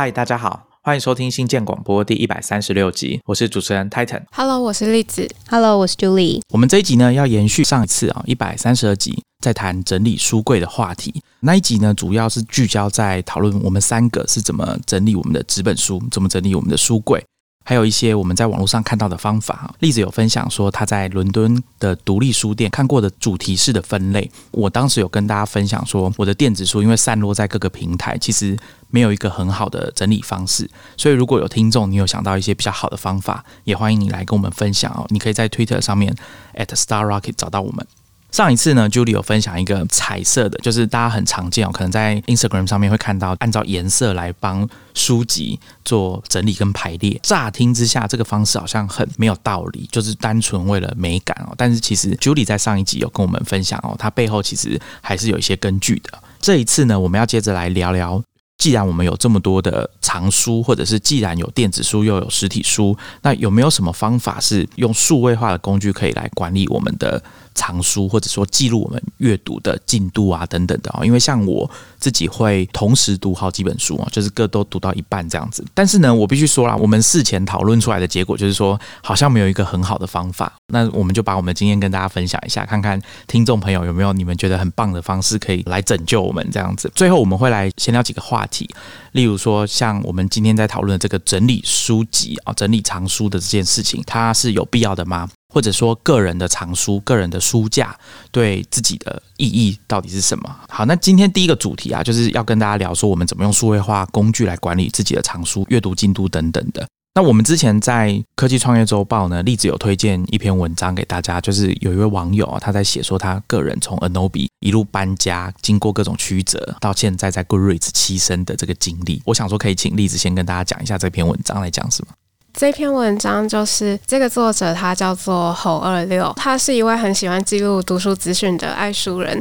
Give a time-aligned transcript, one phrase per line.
[0.00, 4.22] 嗨，大家好，欢迎收听新建广播第一百三十六集，我是主持人 Titan。
[4.32, 5.28] Hello，我是栗子。
[5.50, 6.40] Hello，我是 Julie。
[6.48, 11.22] 我们这一集呢，要延续上一次啊一百三十二集，在谈整理书柜的话题。
[11.40, 17.22] 那一集呢，主要是聚焦在讨论我们三个是怎么整理我们的纸本书，怎么整理我们的书柜，
[17.70, 19.72] 还有一些我们在网络上看到的方法。
[19.78, 24.28] 例子有分享说，他在伦敦的独立书店看过的主题式的分类。
[24.50, 30.68] 我当时有跟大家分享说，我的电子书因为散落在各个平台，其实没有一个很好的整理方式。
[30.96, 35.06] 所以如果有听众你有想到一些比较好的方法，也欢迎你来跟我们分享哦。
[35.10, 36.12] 你可以在 Twitter 上面
[36.56, 37.86] at Star Rocket 找到我们。
[38.32, 47.18] 上一次呢，Julie 有分享一个彩色的，就是大家很常见哦，可能在 Instagram 上面会看到，按照颜色来帮书籍做整理跟排列。
[47.22, 51.54] 乍听之下，这个方式好像很没有道理，就是单纯为了美感哦。
[51.56, 56.10] 但是其实 Julie 在上一集有跟我们分享哦，它背后其实还是有一些根据的。
[56.40, 58.22] 这一次呢，我们要接着来聊聊。
[58.56, 67.22] 既然我们有这么多的藏书，或者是既然有电子书又有实体书，那有没有什么方法是用数位化的工具可以来管理我们的
[67.54, 71.04] 藏书，或者说记录我们阅读的进度啊等等的哦？
[71.04, 75.64] 因为像我自己会同时读好几本书啊，就是各都读到一半这样子。
[75.74, 80.52] 但是呢，我必须说啦，我们事前讨论出来的结果就是说，好像没有一个很好的方法。
[80.72, 86.90] 那我们就把我们的经验跟大家分享一下，看看听众朋友有没有你们觉得很棒的方式可以来拯救我们这样子。
[86.94, 88.68] 最后我们会来闲聊几个话题，
[89.12, 95.28] 例如说像我们今天在讨论的这个整理书籍啊、整理藏书的这件事情，它是有必要的吗？
[95.50, 97.94] 或者说个人的藏书、个人的书架
[98.30, 100.56] 对自己的意义到底是什么？
[100.68, 106.86] 好，那今天第一个主题啊，就是要跟大家聊说我们怎么用数位化工具来管理自己的藏书、阅读进度等等的。
[107.12, 119.20] 那我们之前在科技创业周报呢，栗子有推荐一篇文章给大家，就是有一位网友啊，他在写说他个人从 Adobe 一路搬家，经过各种曲折，到现在在 Goodreads 栖身的这个经历。
[119.26, 122.12] 我想说，可以请栗子先跟大家讲一下这篇文章来讲什么。
[122.52, 129.40] 这篇文章就是这个作者，他叫做侯二六，他是一位很喜欢记录读书资讯的爱书人。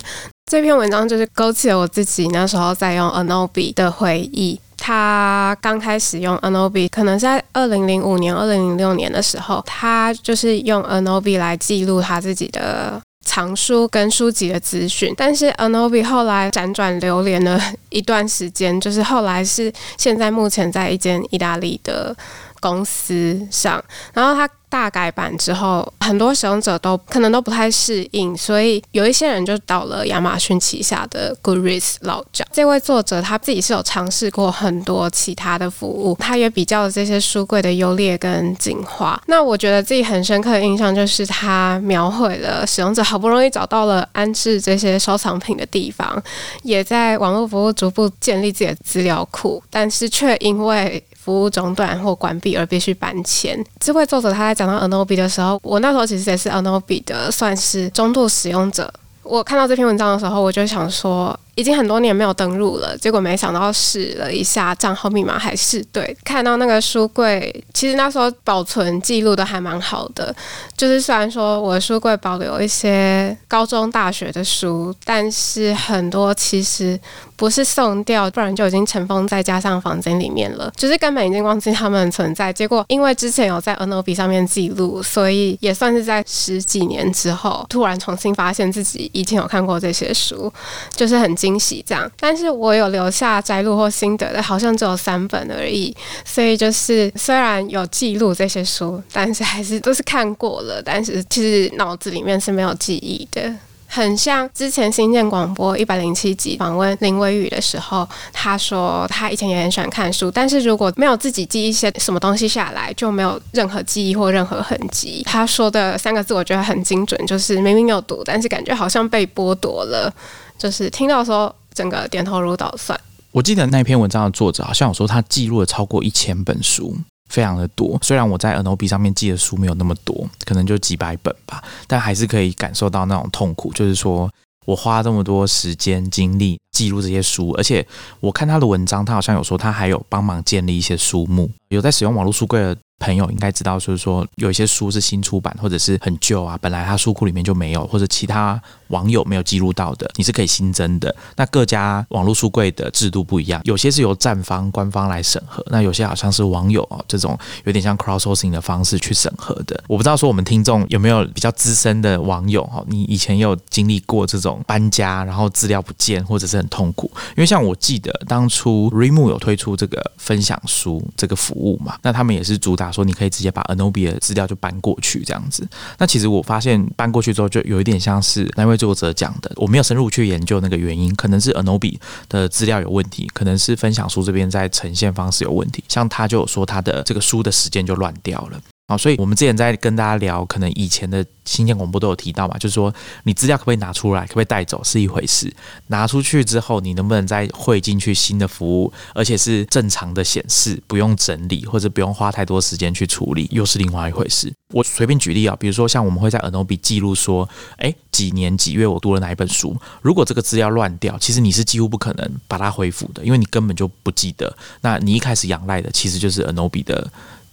[0.50, 4.60] 这篇文章就是勾起了我自己那时候在用 Adobe 的回忆。
[4.78, 15.14] 他刚开始用 Adobe，可能在二零零五年、二零零六年的时候，他就是用 Adobe 来记录他自己的藏书跟书籍的资讯。
[15.18, 22.16] 但是 Adobe 后来辗转流连了一段时间，就是后来是现在目前在一间意大利的
[22.60, 23.84] 公司上，
[24.14, 32.46] 然后它大改版之后，很多使用者都可能都不太适应，所以有一些人就到了亚马逊旗下的 Goodreads 落脚。
[32.52, 39.20] 这位作者他自己是有尝试过很多其他的服务，他也比较了这些书柜的优劣跟进化。
[39.26, 46.22] 那我觉得自己很深刻的印象就是他描绘了使用者好不容易找到了安置这些收藏品的地方，
[46.62, 53.64] 也在网络服务逐步建立自己的资料库，但是却因为服务中断或关闭而必须搬迁。
[53.80, 58.92] 这位作者他在讲到 anobe 的时候，我那时候其实也是 anobe 的算是中度使用者。
[59.22, 66.16] 我看到这篇文章的时候，我就想说，已经很多年没有登录了，结果没想到试了一下账号密码还是对。
[66.24, 70.34] 看到那个书柜，其实那时候保存记录的还蛮好的，
[70.78, 76.98] 就是虽然说我的书柜保留一些高中、大学的书，但是很多其实
[77.36, 82.54] 不是送掉，不然就已经尘封在家上房间里面了，就是根本已经忘记他们存在。
[82.54, 90.52] 结果因为之前有在 Adobe 上面记录，所以也算是在十几年之后，突然重新发现自己以前有看过这些书，
[90.96, 92.10] 就是很惊惊喜这样。
[92.20, 103.52] 但是我有留下摘录或心得的，好像只有三本而已，所以就是虽然有记录这些书，但是还是都是看过了，但是其实脑子里面是没有记忆的。
[103.92, 115.24] 很像之前新建广播一百零七集访问林微雨的时候，他说他以前也很喜欢看书，但是如果没有自己记一些什么东西下来，就没有任何记忆或任何痕迹。
[115.26, 120.14] 他说的三个字我觉得很精准，就是明明有读，但是感觉好像被剥夺了。
[120.60, 123.00] 就是听到说，整个点头如捣蒜。
[123.32, 126.96] 我记得那篇文章的作者好像有说，他记录了超过一千本书，
[127.30, 127.98] 非常的多。
[128.02, 134.30] 虽然我在 N O B 上面记的书没有那么多，可能就几百本吧，但还是可以感受到那种痛苦，就是说
[134.66, 137.86] 我花这么多时间精力记录这些书，而且
[138.22, 142.78] 我看他的文章，他好像有说他还有帮忙建立一些书目，有在使用网络书柜的。
[143.02, 151.16] 朋友应该知道，就是说有一些书是新出版或者是很旧啊，本来他书库里面就没有，或者其他网友没有记录到的，你是可以新增的。
[151.38, 159.82] 那各家网络书柜的制度不一样，有些是由站方官方来审核，那有些好像是网友哦这种有点像 crowdsourcing 的方式去审核的。
[159.88, 167.12] 我不知道说我们听众有没有比较资深的网友哈，你以前有经历过这种搬家然后资料不见或者是很痛苦？
[167.30, 172.90] 因为像我记得当初 Remo 有推出这个分享书这个服务嘛，那他们也是主打。
[172.90, 175.68] 说你可以直接把 Adobe 的资料就搬过去这样子，
[176.00, 188.60] 那其实我发现搬过去之后就有一点像是那位作者讲的，我没有深入去研究那个原因，可能是 Adobe 的资料有问题，可能是分享书这边在呈现方式有问题，像他就有说他的这个书的时间就乱掉了。
[188.90, 192.92] 啊，所以我们之前在跟大家聊，可能以前的新鲜广播都有提到嘛，就是说
[193.22, 195.54] 你资料可不可以拿出来，可不可以带走是一回事，
[195.88, 204.52] 拿出去之后你能不能再汇进去新的服务，而且是正常的显示，不用整理或者不用花太多时间去处理，又是另外一回事。
[204.74, 207.48] 我随便举例啊，比如说像我们会在 Adobe 记录说，
[207.78, 214.52] 诶，几年几月我读了哪一本书，如果这个资料乱掉，其实你是几乎不可能把它恢复的，因为你根本就不记得。
[214.82, 217.08] 那你一开始仰赖的其实就是 Adobe 的。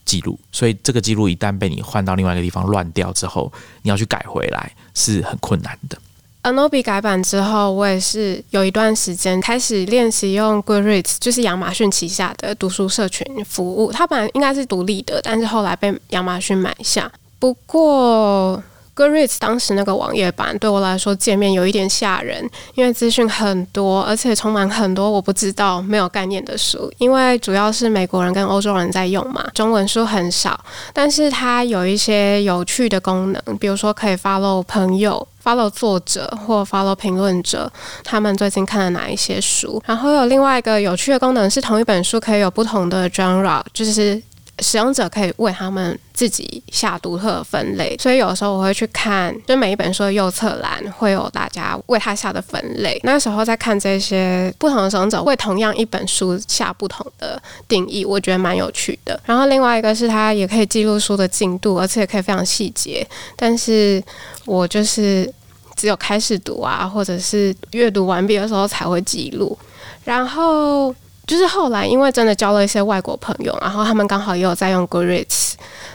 [0.07, 5.99] 记录，所以这个记录一旦被你换到另外一个地方乱掉之后，你要去改回来是很困难的。
[6.45, 13.91] Anobi 改版之后，我也是有一段时间开始练习用 Goodreads，就是亚马逊旗下的读书社群服务。
[13.91, 17.11] 它本来应该是独立的，但是后来被亚马逊买下。
[17.41, 18.63] 不过
[18.97, 26.91] Goodreads 当时那个网页版对我来说界面有一点吓人，因为资讯很多，而且充满很多我不知道、没有概念的书。
[26.97, 30.59] 因为主要是美国人跟欧洲人在用嘛，中文书很少。
[30.95, 37.71] 但是它有一些有趣的功能，比如说可以 follow 朋友、follow 作者或 follow 评论者，
[38.03, 39.83] 他们最近看了哪一些书。
[39.85, 44.23] 然后有另外一个有趣的功能是，同一本书可以有不同的 genre，就是。
[44.61, 52.99] 使用者可以为他们自己下独特的分类，所以有时候我会去看，就每一本书的右侧栏会有大家为他下的分类。
[53.03, 59.21] 那时候在看这些不同的使用者为同样一本书下不同的定义，我觉得蛮有趣的。
[59.27, 63.07] 然后另外一个是它也可以记录书的进度，而且可以非常细节。
[63.37, 64.03] 但是
[64.47, 65.31] 我就是
[65.75, 69.59] 只有开始读啊，或者是阅读完毕的时候才会记录。
[70.05, 70.95] 然后。
[71.27, 75.55] 就是后来，因为真的交了一些外国朋友，然后他们刚好也有在用 greats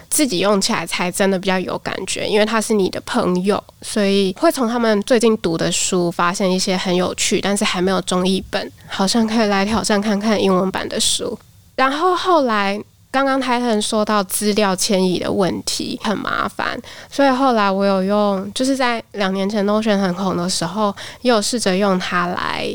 [0.10, 2.28] 自己用起来才真的比较有感觉。
[2.28, 11.40] 因为他是你的朋友，所以会从他们最近读的书发现一些很有趣，但是还没有中译本，好像可以来挑战看看英文版的书。
[11.76, 12.78] 然后后来，
[13.10, 16.78] 刚刚台藤说到资料迁移的问题很麻烦，
[17.10, 22.70] 所以后来我有用，就是在两年前 Notion 很红的时候，也有试着用它来。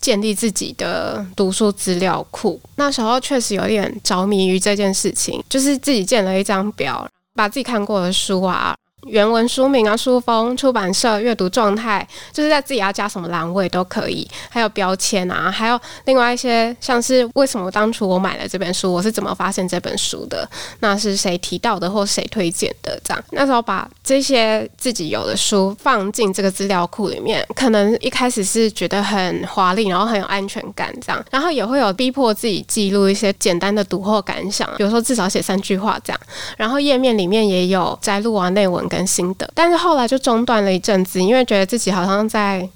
[0.00, 8.76] 建立自己的读书资料库，那时候确实有点着迷于这件事情，就是自己建了一张表，把自己看过的书啊。
[9.06, 20.48] 原文书名啊，书封、出版社、阅读状态，就是在自己要加什么栏位都可以，还有标签啊，还有另外一些像是为什么当初我买了这本书，我是怎么发现这本书的，
[20.80, 23.24] 那是谁提到的或谁推荐的，这样。
[23.30, 36.20] 那时候把这些自己有的书放进这个资料库里面，可能一开始是觉得很华丽，然后很有安全感这样，然后也会有逼迫自己记录一些简单的读后感想，比如说至少写三句话这样，
[36.56, 38.84] 然后页面里面也有摘录啊内文。
[38.96, 42.66] 更新的，但是后来就中断了一阵子，因为觉得自己好像在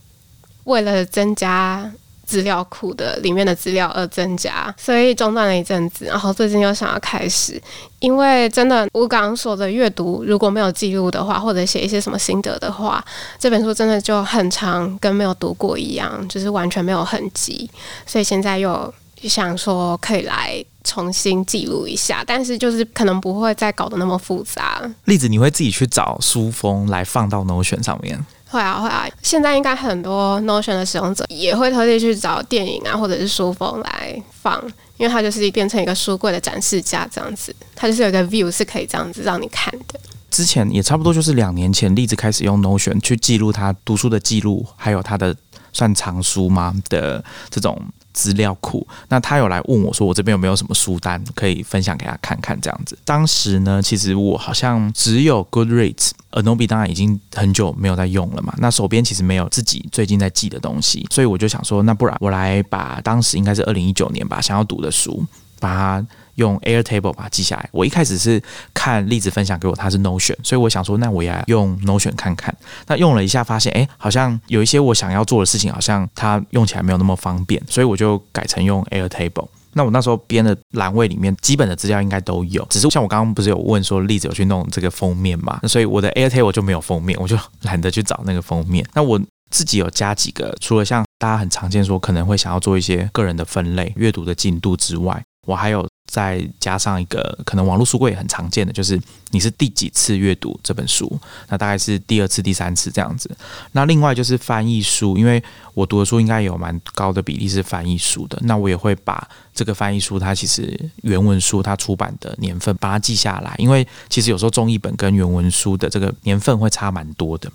[0.64, 1.90] 为了增加
[2.26, 6.04] 资料库的里面的资料而增加，所以中断了一阵子。
[6.04, 7.60] 然后最近又想要开始，
[8.00, 13.02] 因为真的我刚刚说的阅读如果没有记录的话，或者写一些什么心得的话，
[13.38, 17.68] 这本书真的就很长，跟没有读过一样，就是完全没有痕迹。
[18.06, 18.92] 所以现在又
[19.28, 20.64] 想说可以来。
[20.82, 24.80] 重新记录一下，但是就是可能不会再搞得那么复杂。
[25.04, 28.18] 例子，你会自己去找书封来放到 Notion 上面？
[28.48, 29.06] 会啊，会啊。
[29.22, 34.58] 现在应该很多 Notion 的使用者也会特地去找电影啊，或者是书封来放，
[34.96, 40.00] 因为它就是变成一个书柜的展示架这样子，它就是有一个 view 是可以这样子让你看的。
[40.30, 45.36] 之前也差不多就是两年前，例子开始用 Notion 去记录他读书的记录，还有他的
[45.74, 47.78] 算藏书吗的这种。
[48.20, 52.60] 资料库，那他有来问我说，我这边有没有什么书单可以分享给他看看？
[52.60, 58.52] 这样子，当时呢，其实我好像只有 Goodreads，Anobi 当然已经很久没有在用了嘛。
[58.58, 65.24] 那手边其实没有自己最近在记的东西，所以我就想说，那不然我来把当时应该是二零一九年吧，想要读的书，
[65.58, 66.06] 把它。
[66.40, 67.68] 用 Airtable 把它记下来。
[67.70, 68.42] 我一开始是
[68.74, 72.54] 看例子分享给我，它是 Notion，所以我想说，那我也用 Notion 看看。
[72.86, 79.48] 那用了一下，发现哎，好像有一些我想要做的事情，好像它用起来没有那么方便，所以我就改成用 Airtable。
[79.72, 85.60] 那我那时候编的栏位里面，基本的资料应该都有，只是像我刚刚不是有问说，例子有去弄这个封面嘛？
[85.68, 88.84] 所以我的 Airtable 就没有封面，我就 懒得去找那个封面。
[88.94, 89.20] 那我
[89.50, 95.86] 自己有加几个，除了像大家很常见说可能会想要做一些个人的分类、阅读的进度之外，我还有。
[96.10, 99.00] 再加上一个可能网络书柜也很常见的，就是
[99.30, 101.18] 你是第几次阅读这本书？
[101.48, 103.30] 那大概是第二次、第三次这样子。
[103.70, 105.40] 那另外就是翻译书，因为
[105.72, 117.48] 我读的书应该有蛮高的比例是翻译书的，那我也会把这个翻译书它其实原文书它出版的年份把它记下来，因为其实有时候中译本跟原文书的这个年份会差蛮多的。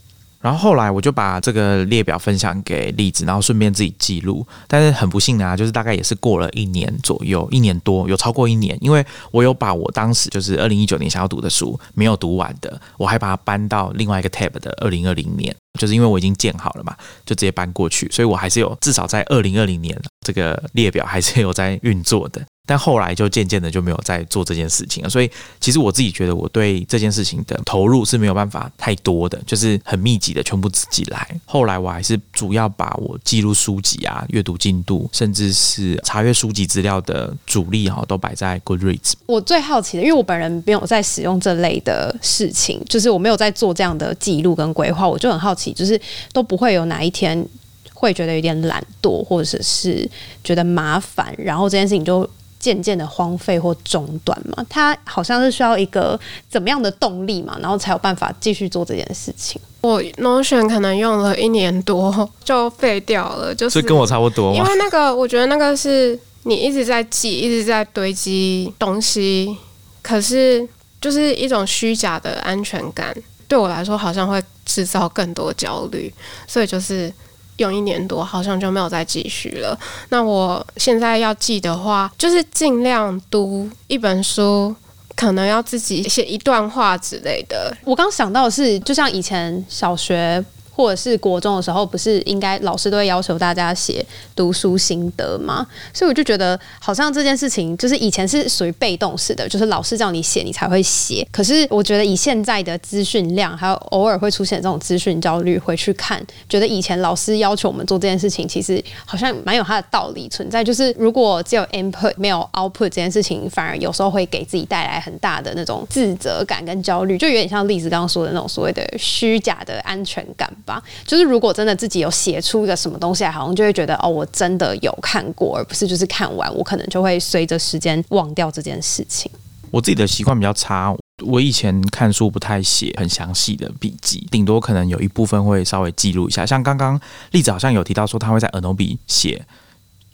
[0.45, 4.45] 然后后来我就把这个列表分享给栗子，然后顺便自己记录。
[4.67, 22.39] 但是很不幸啊，就是大概也是过了一年左右，一年多有超过一年，因为我有把我当时就是二零一九年想要读的书没有读完的，我还把它搬到另外一个 tab 的二零二零年，就是因为我已经建好了嘛，就直接搬过去，所以我还是有至少在二零二零年这个列表还是有在运作的。
[22.65, 25.29] 但后来就渐渐的就没有再做这件事情了，所以
[25.59, 31.39] 其实我自己觉得我对这件事情的投入是没有办法太多的，就是很密集的全部自己来。
[31.45, 39.13] 后来我还是主要把我记录书籍啊、阅读进度，甚至是查阅书籍资料的主力哈，都摆在 Goodreads。
[39.27, 45.99] 我最好奇的，因为我本人没有在使用这类的事情，就是我没有在做这样的记录跟规划，我就很好奇，就是
[46.33, 47.47] 都不会有哪一天
[47.93, 50.09] 会觉得有点懒惰，或者是
[50.43, 52.27] 觉得麻烦，然后这件事情就。
[52.65, 56.19] 渐渐的荒废或中断嘛，它好像是需要一个
[56.49, 59.61] 怎么样的动力嘛，然后才有办法继续做这件事情。
[59.81, 64.51] 我 Notion 可能用了一年多就废掉了，就是跟我差不多。
[64.55, 69.55] 因为那个，我觉得那个是你一直在记，一直在堆积东西，
[70.01, 70.67] 可是
[70.99, 73.15] 就是一种虚假的安全感，
[73.47, 76.11] 对我来说好像会制造更多焦虑，
[76.47, 77.13] 所以就是。
[77.57, 79.77] 用一年多，好像就没有再继续了。
[80.09, 84.75] 那我现在要记的话，就是尽量读一本书，
[85.15, 87.75] 可能要自己写一段话之类的。
[87.83, 90.43] 我刚想到的是，就像以前小学。
[90.75, 94.05] 或者是国中的时候，不是应该老师都会要求大家写
[94.35, 95.65] 读书心得吗？
[95.93, 101.25] 所以我就觉得，好像这件事情就是以前是属于被动式的，就是老师叫你写，你才会写。
[101.31, 110.63] 可是我觉得以现在的资讯量，还有偶尔会出现这种资讯焦虑，回去看，觉得以前老师要求我们做这件事情，其实好像蛮有它的道理存在。
[110.63, 120.51] 就是如果只有 input 没有 output 这件事情，反而有时候会给自己带来很大的那种自责感跟焦虑，就有点像例子刚刚说的那种所谓的虚假的安全感。
[120.65, 129.31] 吧，就是如果真的自己有写出一个什么东西来，好像就会觉得哦，我真的有看过，而不是就是看完，我可能就会随着时间忘掉这件事情。
[129.71, 130.95] 我自己的习惯比较差，
[131.25, 136.45] 我以前看书不太写很详细的笔记，顶多可能有一部分会稍微记录一下。
[136.45, 136.99] 像刚刚
[137.31, 139.45] 例子好像有提到说，他会在耳朵笔写。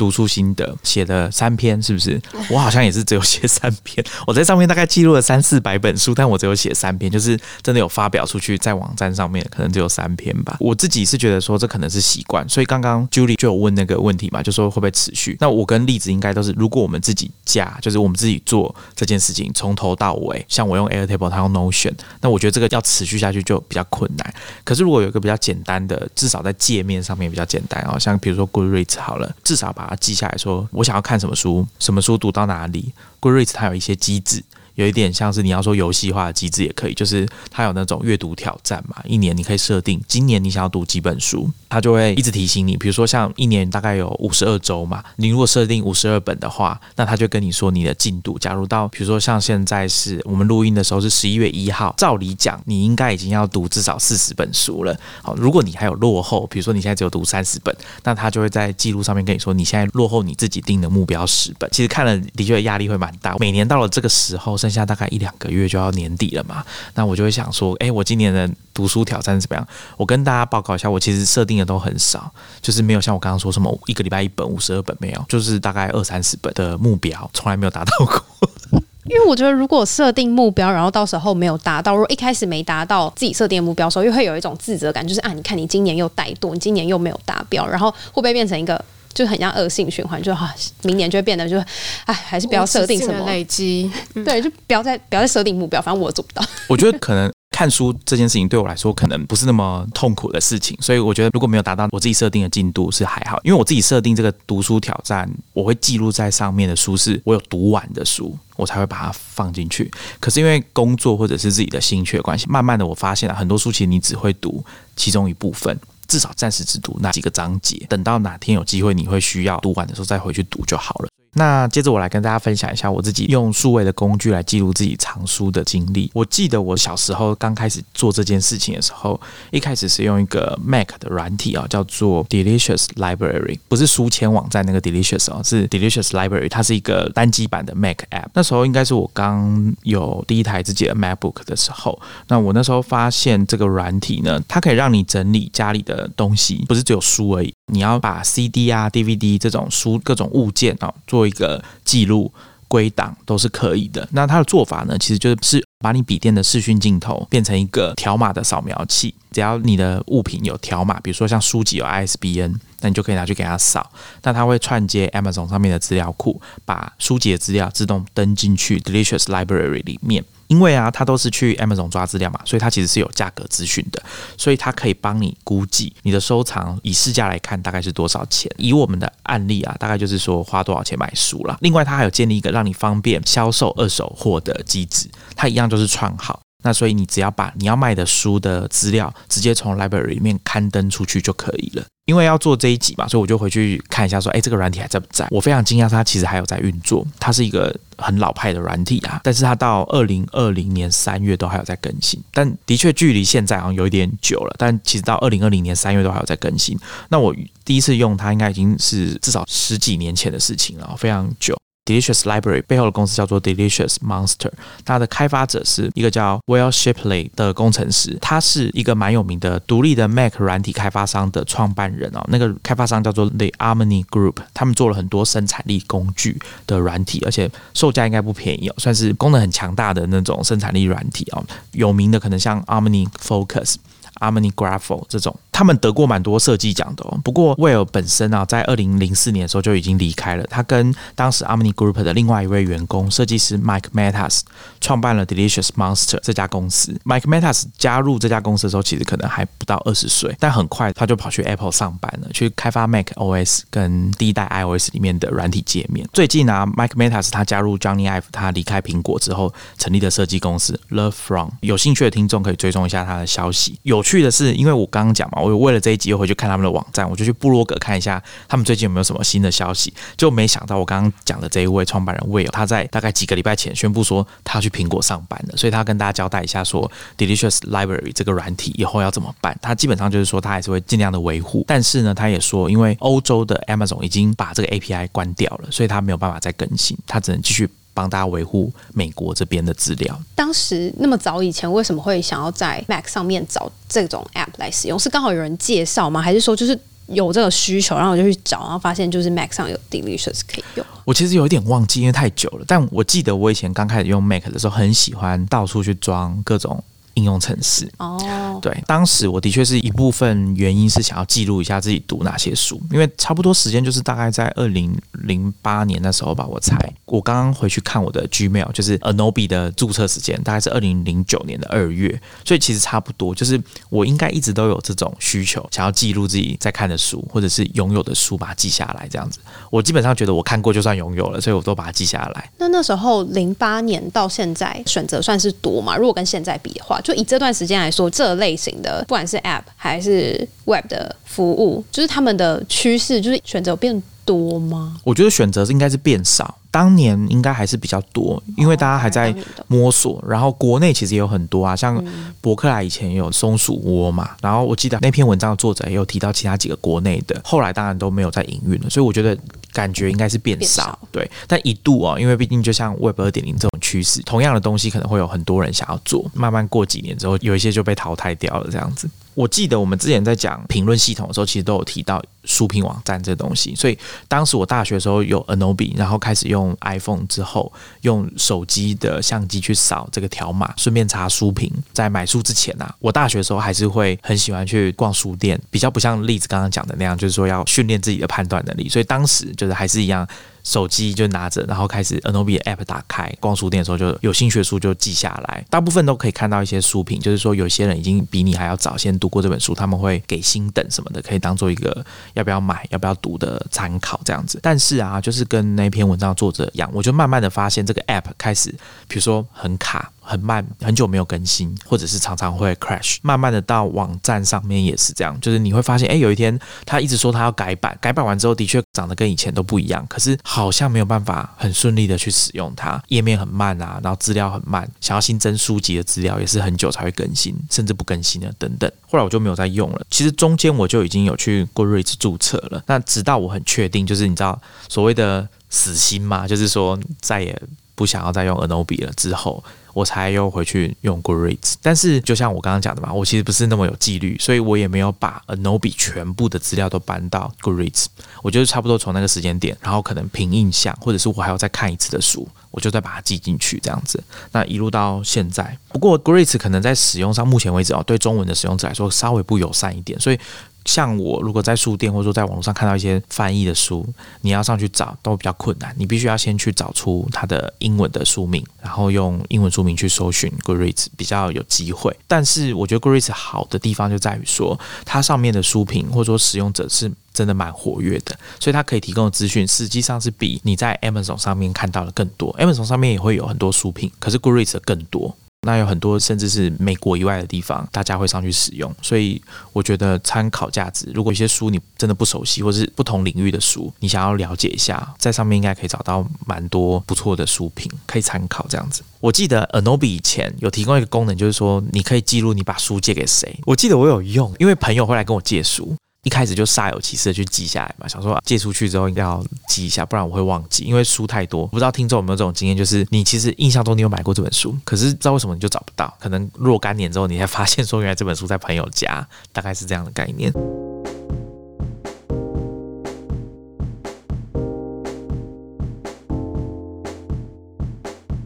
[0.01, 2.19] 读书心得写了三篇，是不是？
[2.49, 4.03] 我好像也是只有写三篇。
[4.25, 10.57] 我在上面大概记录了三四百本书，但我只有写三篇，就是真的有发表出去在网站上面，可能只有三篇吧。
[10.59, 15.37] 我自己是觉得说这可能是习惯，所以刚刚 Julie 就有问那个问题嘛，就说会不会持续？
[15.39, 24.33] 那我跟例子应该都是，如果我们自己架，就是我们自己做这件事情，从头到尾，像我用 Airtable，他用 Notion，那我觉得这个要持续下去就比较困难。
[24.63, 32.93] 可是如果有一个比较简单的，至少在界面上面比较简单啊，像比如说 Goodreads 好了，至少把记下来说，我想要看什么书，什么书读到哪里。
[33.19, 34.43] Goodreads 它有一些机制。
[34.75, 42.77] 有一点像是你要说游戏化的机制也可以，就是它有那种阅读挑战嘛，一年你可以设定今年你想要读几本书，它就会一直提醒你。
[42.77, 48.39] 比如说像一年大概有五十二周嘛，你如果设定五十二本的话，那它就跟你说你的进度。
[48.39, 54.97] 假如到比如说像现在是我们录音的时候是十一月一号，照理讲你应该已经要读至少四十本书了。
[55.21, 61.69] 好，如果你还有落后，比如说你现在只有读三十本，那它就会在记录上面跟你说你现在落后你自己定的目标十本。
[61.71, 63.35] 其实看了的确压力会蛮大。
[63.37, 64.57] 每年到了这个时候。
[64.61, 66.63] 剩下大概一两个月就要年底了嘛，
[66.93, 69.67] 那我就会想说，哎，我今年的读书挑战怎么样？
[69.97, 78.23] 我跟大家报告一下，我其实设定的都很少，就是没有像我刚刚说什么一个礼拜一本、五十二本没有，就是大概二三十本的目标，从来没有达到过。
[79.05, 88.79] 因为我觉得，如果设定目标，然后到时候没有达到，如果一开始没达到自己设定的目标的时候，又会有一种自责感，就是啊，你看你今年又怠惰，你今年又没有达标，然后会不会变成一个？
[89.13, 90.53] 就很像恶性循环，就哈，
[90.83, 91.57] 明年就会变得就，
[92.05, 96.45] 哎，还是不要设定什么累积，对，就不要再不要再设定目标，反正我做不到。
[96.67, 109.91] 我觉得可能看书这件事情对我来说，可能不是那么痛苦的事情，所以我觉得如果没有达到我自己设定的进度是还好，因为我自己设定这个读书挑战，我会记录在上面的书是我有读完的书，我才会把它放进去。
[110.19, 114.63] 可是因为工作或者是自己的兴趣的关系，慢慢的我发现了很多书其实你只会读
[114.95, 115.77] 其中一部分。
[116.11, 121.07] 至少暂时只读那几个章节，等到哪天有机会你会需要读完的时候再回去读就好了。
[121.33, 126.11] 那接着我来跟大家分享一下我自己用数位的工具来记录自己藏书的经历。
[126.13, 129.19] 我记得我小时候刚开始做这件事情的时候，
[129.49, 138.27] 一开始是用一个 Mac 的软体啊，叫做 Delicious Library，不是书签网站那个 Delicious 哦，是 Delicious Library，它是一个单机版的 Mac App。
[138.33, 141.97] 那时候应该是我刚有第一台自己的 MacBook 的时候，
[142.27, 152.31] 那我那时候发现这个软体呢，它可以让你整理家里的东西，不是只有书而已，你要把 CD 啊、DVD 这种书各种物件啊做一个记录。
[152.71, 154.07] 归档都是可以的。
[154.13, 159.13] 那它的做法呢，其实就是把你笔电的视讯镜头变成一个条码的扫描器。
[159.33, 163.91] 只要你的物品有条码，比如说像书籍有 ISBN，那你就可以拿去给它扫。
[164.23, 170.23] 那它会串接 Amazon 上面的资料库，把书籍的资料自动登进去 Delicious Library 里面。
[170.51, 174.03] 因为啊，它都是去 Amazon 抓资料嘛，所以它其实是有价格资讯的，
[174.37, 178.51] 所以它可以帮你估计你的收藏以市价来看大概是多少钱。
[178.57, 181.57] 以我们的案例啊，大概就是说花多少钱买书了。
[181.61, 186.37] 另外，它还有建立一个让你方便销售二手货的机制，它一样就是串号。
[186.61, 191.83] 那所以你只要把你要卖的书的资料直接从 library 里面刊登出去就可以了。
[192.05, 195.25] 因为要做这一集嘛，所以我就回去看一下，说，哎，这个软体还在不在？
[195.29, 197.05] 我非常惊讶，它其实还有在运作。
[197.19, 202.19] 它是一个很老派的软体啊，但是它到二零二零年三月都还有在更新。
[202.33, 206.77] 但的确距离现在好像有一点久了，但其实到二零二零年三月都还有在更新。
[207.07, 211.55] 那我第一次用它，应该已经是至少十几年前的事情了，非常久。
[211.91, 214.51] Delicious Library 背后的公司叫做 Delicious Monster，
[214.85, 222.23] 它的开发者是一个叫 Will Shipley 的工程师，他是一个蛮有名的独立的 Mac 软体开发商的创办人哦。
[222.29, 231.43] 那个开发商叫做 The Harmony Group，他们做了很多生产力工具的软体，而且售价应该不便宜哦，算是功能很强大的那种生产力软体哦。
[231.73, 233.75] 有名的可能像 Harmony Focus。
[234.21, 237.19] A r m a n y Graphic 这种，他们得过蛮多设计奖的哦。
[237.23, 240.43] 不过 Will 本身啊，在二零零四年的时候就已经离开了。
[240.45, 244.41] 他跟当时 a r m a n y Group 的另外一位员工设计师 Mike Matas
[244.79, 246.95] 创办了 Delicious Monster 这家公司。
[247.03, 256.07] Mike Matas 加入这家公司的时候，其实可能还不到二十岁，但很快他就跑去 Apple 上班了，去开发 Mac OS 跟第一代 iOS 里面的软体界面。
[256.13, 261.49] 最近啊，Mike Matas 他加入 Johnny Ive，他离开苹果之后成立的设计公司 Love From。
[261.61, 263.79] 有兴趣的听众可以追踪一下他的消息。
[263.81, 264.10] 有趣。
[264.11, 269.93] 去的是，因为我刚刚讲嘛，我为了这一集又回去看他们的网站，我就去部落格看一下他们最近有没有什么新的消息。
[270.17, 279.57] 就没想到我刚刚讲的这一位创办人 Will，他在大概几个礼拜前宣布说他要去苹果上班了，所以他跟大家交代一下说，Delicious Library 这个软体以后要怎么办。
[279.61, 287.69] 他基本上就是说他还是会尽量的维护，但是呢，他也说因为欧洲的 Amazon 已经把这个 API 关掉了，所以他没有办法再更新，他只能继续。
[288.01, 290.19] 帮大家维护美国这边的资料。
[290.33, 294.97] 当时那么早以前，为什么会想要在 Mac 上面找这种 App 来使用？
[294.97, 296.19] 是刚好有人介绍吗？
[296.19, 300.85] 还是说就是有这个需求，然后我就去找，然后发现就是 Mac 上有 Delicious 可以用？
[301.05, 302.65] 我其实有一点忘记，因为太久了。
[302.67, 306.83] 但我记得我以前刚开始用 Mac 的时候，很喜欢到处去装各种。
[307.21, 316.75] 应用程式哦，对，当时我的确是一部分原因是想要记录一下自己读哪些书，因为差不多时间就是大概在二零零八年那时候吧，我猜。
[317.05, 329.39] 我刚刚回去看我的 Gmail，就是 Anobi 的注册时间大概是二零零九年的二月，所以其实差不多，就是我应该一直都有这种需求，想要记录自己在看的书或者是拥有的书，把它记下来这样子。
[329.69, 332.49] 我基本上觉得我看过就算拥有了，所以我都把它记下来。
[332.57, 335.97] 那那时候零八年到现在选择算是多嘛？
[335.97, 336.99] 如果跟现在比的话。
[337.01, 344.97] 就以这段时间来说，这类型的不管是 App 还是 Web 的服务，就是他们的趋势，就是选择变多吗？
[345.03, 346.57] 我觉得选择是应该是变少。
[346.69, 349.35] 当年应该还是比较多，因为大家还在
[349.67, 350.23] 摸索。
[350.25, 352.01] 然后国内其实也有很多啊，像
[352.39, 354.29] 博客来以前有松鼠窝嘛。
[354.41, 358.89] 然后我记得那篇文章的作者也有提到其他几个国内的，后来当然都没有在营运了。
[358.89, 359.37] 所以我觉得
[359.73, 361.29] 感觉应该是变少，对。
[361.45, 369.09] 但一度啊，因为毕竟就像 Web 二点零这种趋势，同样的东西可能会有很多人想要做，慢慢过几年之后，有一些就被淘汰掉了，这样子。
[369.33, 373.73] 我记得我们之前在讲评论系统的时候，其实都有提到书评网站这东西。
[373.75, 381.71] 所以当时我大学的时候有 Anobi，然后开始用 iPhone 之后，用手机的相机去扫这个条码，顺便查书评。
[381.93, 388.89] 在买书之前啊，我大学的时候还是会很喜欢去逛书店，比较不像例子刚刚讲的那样，就是说要训练自己的判断能力。
[388.89, 390.27] 所以当时就是还是一样。
[390.63, 404.59] 手机就拿着，然后开始 Anobi 的 App 打开，逛书店的时候就有新学书就记下来，大部分都可以看到一些书评，就是说有些人已经比你还要早先读过这本书，他们会给星等什么的，可以当做一个要不要买、要不要读的参考这样子。
[404.61, 408.69] 但是啊，就是跟那篇文章作者一样，我就慢慢的发现这个 App 开始，
[409.07, 410.11] 比如说很卡。
[410.31, 413.17] 很慢，很久没有更新，或者是常常会 crash。
[413.21, 428.89] 慢慢的到网站上面也是这样，就是你会发现，哎，有一天他一直说他要改版，改版完之后的确长得跟以前都不一样，可是好像没有办法很顺利的去使用它，页面很慢啊，然后资料很慢，想要新增书籍的资料也是很久才会更新，甚至不更新了等等。
[429.09, 430.01] 后来我就没有再用了。
[430.09, 437.61] 其实中间我就已经有去 Goodreads 注册了，那直到我很确定，就是你知道所谓的死心嘛，就是说再也
[438.01, 439.63] 不想要再用 Anobi 了之后。
[439.93, 448.05] 我才又回去用 Grids 但是就像我刚刚讲的嘛，我其实不是那么有纪律，所以我也没有把 Anobi 全部的资料都搬到 Grids。
[448.41, 454.23] 我就是差不多从那个时间点，然后可能凭印象，或者是我还要再看一次的书，我就再把它记进去这样子。
[454.53, 460.39] 那一路到现在，不过 Goodreads 可能在使用上，目前为止哦，对中文的使用者来说稍微不友善一点，所以。
[460.85, 464.05] 像我如果在书店或者说在网络上看到一些翻译的书，
[464.41, 465.93] 你要上去找都比较困难。
[465.97, 472.15] 你必须要先去找出它的英文的书名，然后用英文书名去搜寻 Goodreads 比较有机会。
[472.27, 482.53] 但是我觉得 Goodreads 好的地方就在于说，它上面的书评或者说使用者是真的蛮活跃的，所以它可以提供的资讯实际上是比你在 Amazon 上面看到的更多。
[482.57, 485.35] Amazon 上面也会有很多书评，可是 Goodreads 更多。
[485.63, 489.39] 那有很多甚至是美国以外的地方，大家会上去使用，所以
[489.73, 491.11] 我觉得参考价值。
[491.13, 499.03] 如果一些书你真的不熟悉，或是不同领域的书，你想要了解一下，在上面应该可以找到蛮多不错的书评，可以参考这样子。
[499.19, 503.59] 我记得 Anobi 以前有提供一个功能，就是说你可以记录你把书借给谁。
[503.67, 505.95] 我记得我有用，因为朋友会来跟我借书。
[506.23, 511.65] 一开始就煞有其事的去记下来嘛，想说借出去之后应该要记一下，不然我会忘记，因为书太多。
[511.67, 516.13] 不知道听众有没有这种经验，就是你其实印象中你有买过这本书，可是不知道为什么你就找不到？
[516.19, 520.53] 可能若干年之后，你才发现说原来这本书在朋友家，大概是这样的概念。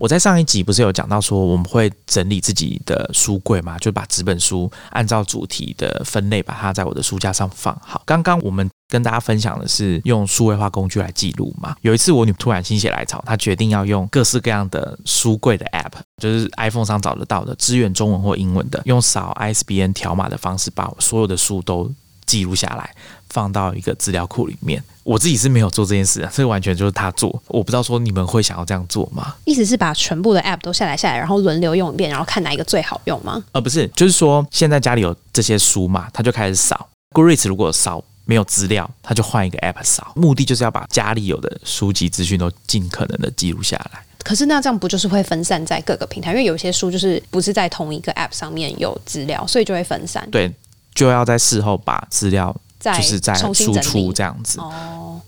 [0.06, 8.04] 我在上一集不是有讲到说我们会整理自己的书柜嘛，就把纸本书按照主题的分类，把它在我的书架上放好。
[8.06, 11.76] 刚刚我们跟大家分享的是用数位化工具来记录嘛。
[11.82, 21.92] 有一次我女突然心血来潮，她决定要用各式各样的书柜的 App，就是 iPhone 上找得到的，支援中文或英文的，用扫 ISBN 条码的方式，把所有的书都
[22.26, 22.90] 记录下来。
[23.32, 27.30] 放到一个资料库里面，我自己是没有做这件事啊，这完全就是他做。
[27.48, 29.36] 我不知道说你们会想要这样做吗？
[29.44, 33.44] 意思是把全部的 App 都下载下来，然后轮流用一遍，然后看哪一个最好用吗？
[33.52, 36.88] 呃，不是，就是说现在家里有这些书嘛，他就开始扫。
[37.14, 44.00] Goodreads 如果扫没有资料，他就换一个 App 扫，目的就是要把家里有的书籍资讯都尽可能的记录下来。
[44.24, 46.32] 可是那这样不就是会分散在各个平台？
[46.32, 50.28] 因为有些书就是不是在同一个 App 上面有资料，所以就会分散。
[50.32, 50.52] 对，
[50.96, 52.56] 就要在事后把资料。
[52.86, 54.60] 就是再输出这样子，